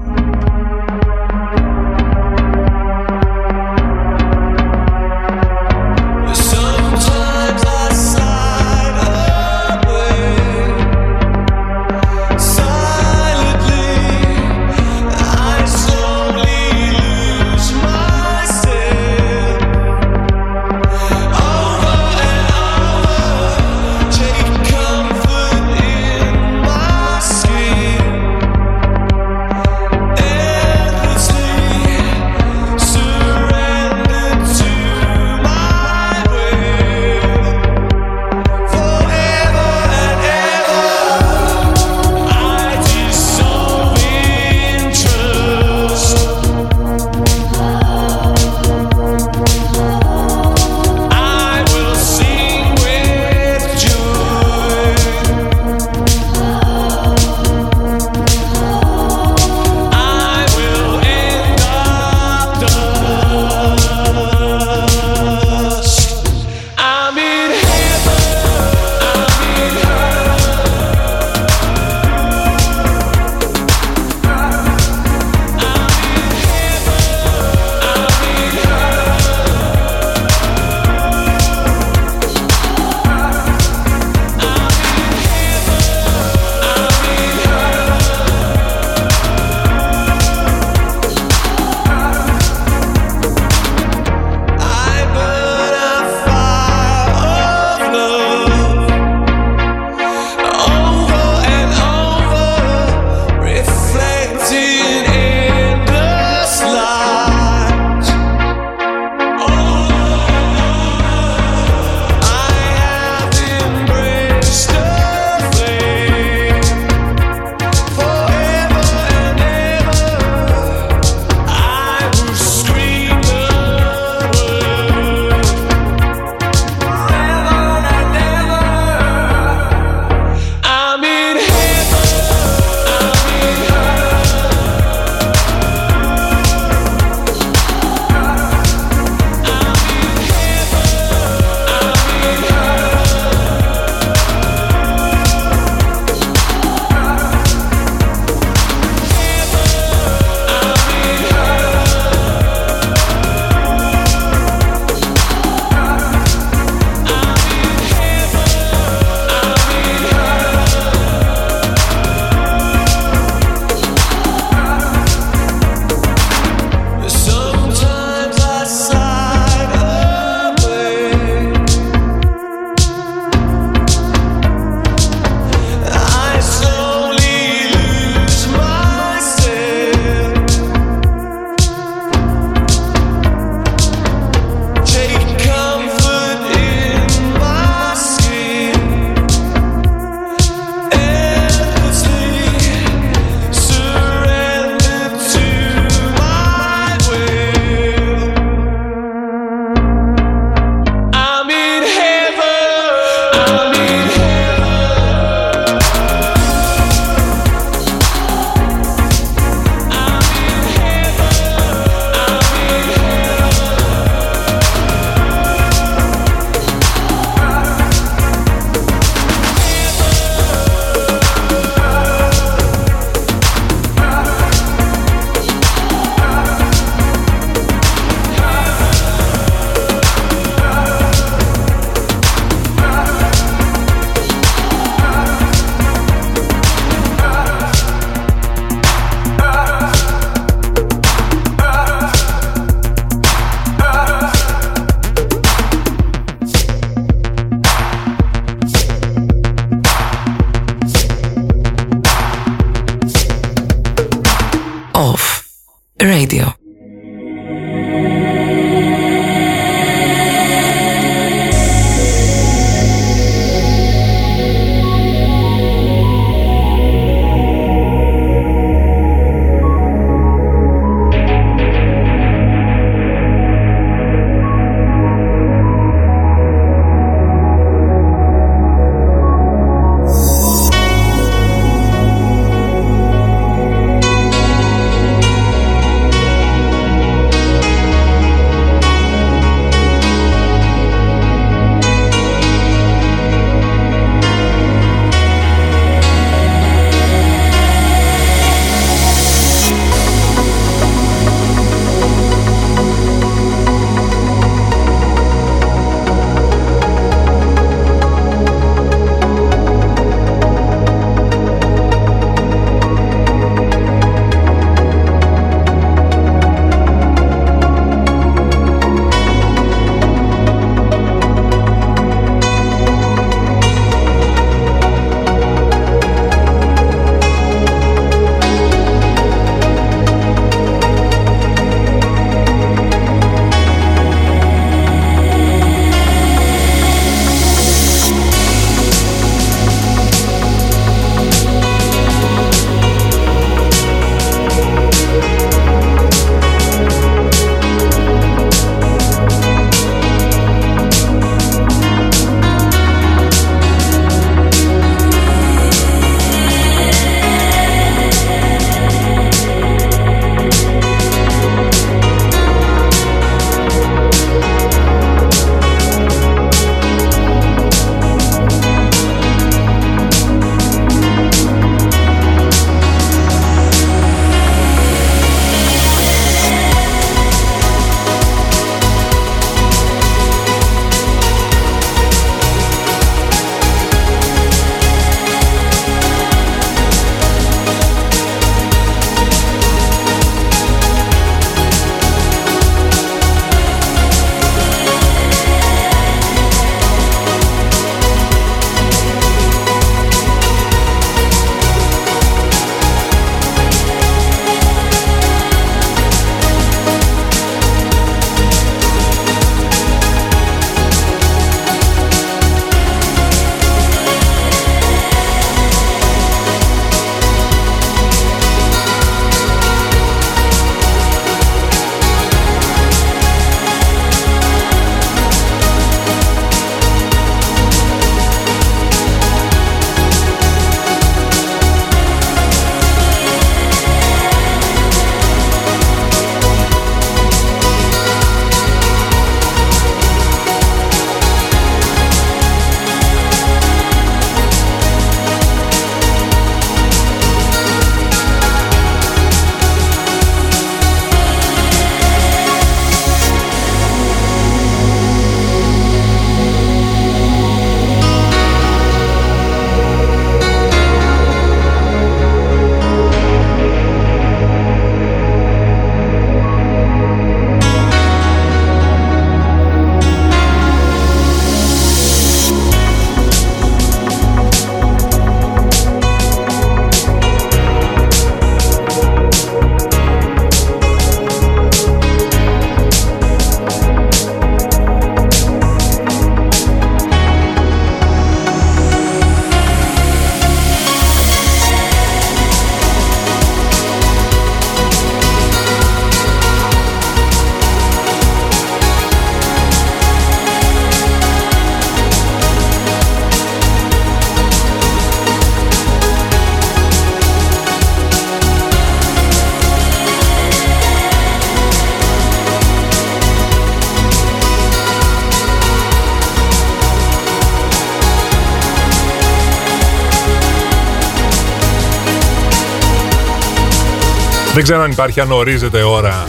Δεν 524.54 524.62
ξέρω 524.62 524.82
αν 524.82 524.90
υπάρχει 524.90 525.20
αν 525.20 525.32
ορίζεται 525.32 525.82
ώρα 525.82 526.26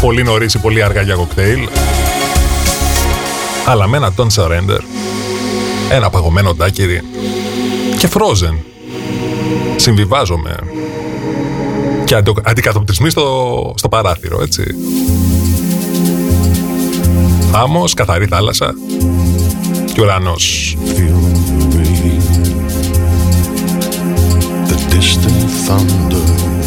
πολύ 0.00 0.22
νωρίς 0.22 0.54
ή 0.54 0.58
πολύ 0.58 0.82
αργά 0.82 1.02
για 1.02 1.14
κοκτέιλ. 1.14 1.68
Αλλά 3.66 3.86
με 3.86 3.96
ένα 3.96 4.14
Don't 4.16 4.42
Surrender, 4.42 4.80
ένα 5.90 6.10
παγωμένο 6.10 6.54
ντάκυρι 6.54 7.02
και 7.98 8.08
Frozen. 8.14 8.56
Συμβιβάζομαι. 9.76 10.56
Και 12.04 12.22
αντικατοπτρισμοί 12.42 13.10
στο, 13.10 13.74
στο 13.76 13.88
παράθυρο, 13.88 14.42
έτσι. 14.42 14.64
Άμμος, 17.52 17.94
καθαρή 17.94 18.26
θάλασσα 18.26 18.74
και 19.92 20.02
ουρανός. 20.02 20.76
The 24.68 24.76
distant 24.92 25.48
thunder 25.66 26.65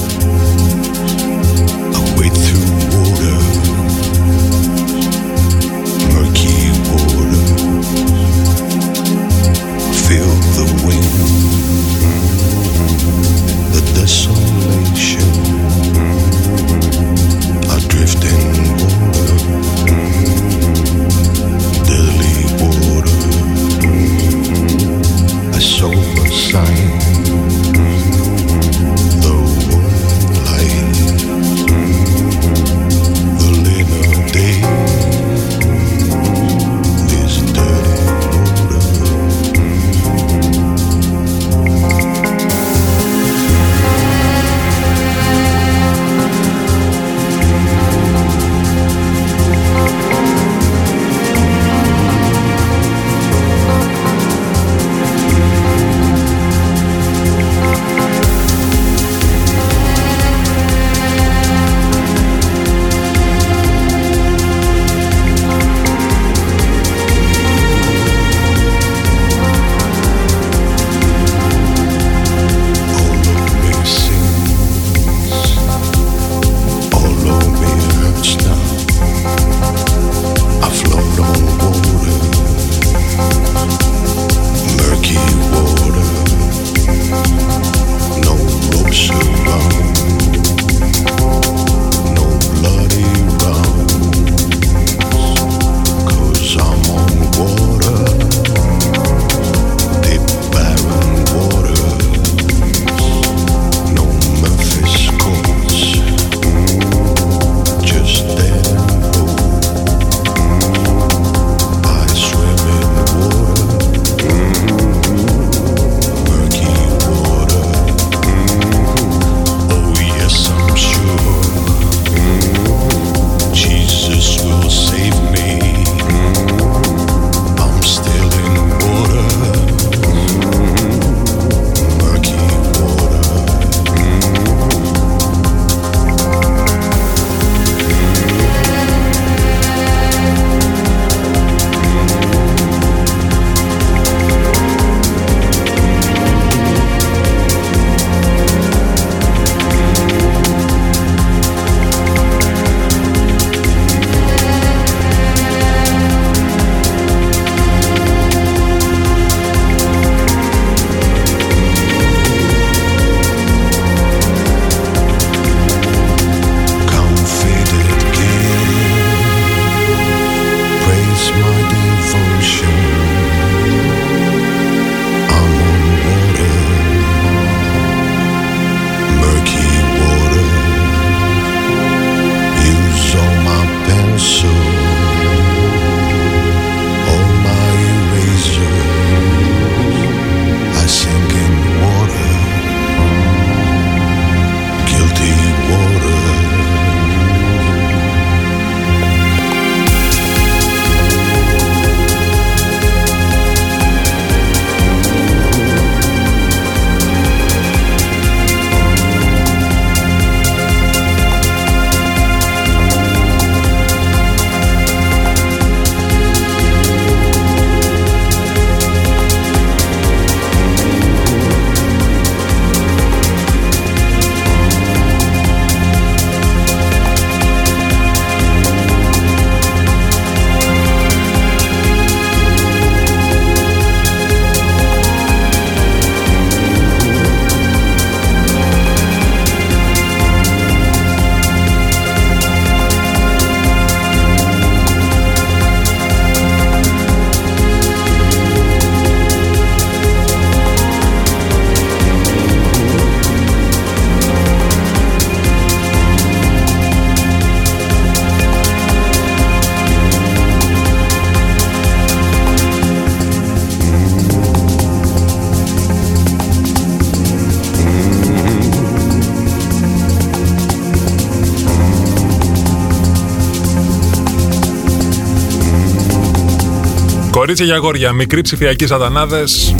Κορίτσια 277.50 277.74
για 277.74 277.84
αγόρια, 277.84 278.12
μικροί 278.12 278.42
ψηφιακοί 278.42 278.88
σατανάδες, 278.88 279.76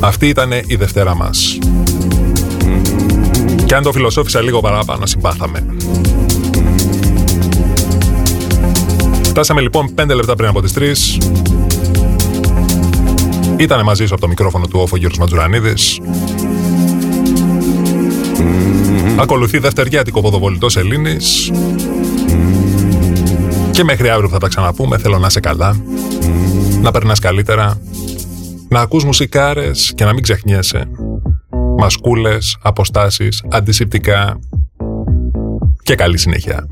αυτή 0.00 0.28
ήταν 0.28 0.52
η 0.66 0.74
Δευτέρα 0.74 1.14
μας. 1.14 1.58
Και 3.64 3.74
αν 3.74 3.82
το 3.82 3.92
φιλοσόφισα 3.92 4.40
λίγο 4.40 4.60
παραπάνω, 4.60 5.06
συμπάθαμε. 5.06 5.66
Φτάσαμε 9.22 9.60
λοιπόν 9.60 9.94
5 9.94 10.14
λεπτά 10.14 10.34
πριν 10.34 10.48
από 10.48 10.62
τις 10.62 10.72
3. 10.72 11.18
Ήτανε 13.56 13.82
μαζί 13.82 14.06
σου 14.06 14.12
από 14.12 14.22
το 14.22 14.28
μικρόφωνο 14.28 14.66
του 14.66 14.80
όφο 14.80 14.96
Γιώργος 14.96 15.18
Ματζουρανίδης. 15.18 16.00
Ακολουθεί 19.16 19.58
δευτεριάτικο 19.58 20.20
ποδοβολητός 20.20 20.76
Ελλήνης. 20.76 21.50
Και 23.70 23.84
μέχρι 23.84 24.08
αύριο 24.08 24.28
που 24.28 24.34
θα 24.34 24.40
τα 24.40 24.48
ξαναπούμε, 24.48 24.98
θέλω 24.98 25.18
να 25.18 25.26
είσαι 25.26 25.40
καλά, 25.40 25.76
να 26.82 26.90
περνάς 26.90 27.18
καλύτερα, 27.18 27.80
να 28.68 28.80
ακούς 28.80 29.04
μουσικάρες 29.04 29.92
και 29.94 30.04
να 30.04 30.12
μην 30.12 30.22
ξεχνιέσαι. 30.22 30.90
Μασκούλες, 31.78 32.58
αποστάσεις, 32.62 33.44
αντισηπτικά 33.50 34.38
και 35.82 35.94
καλή 35.94 36.18
συνέχεια. 36.18 36.66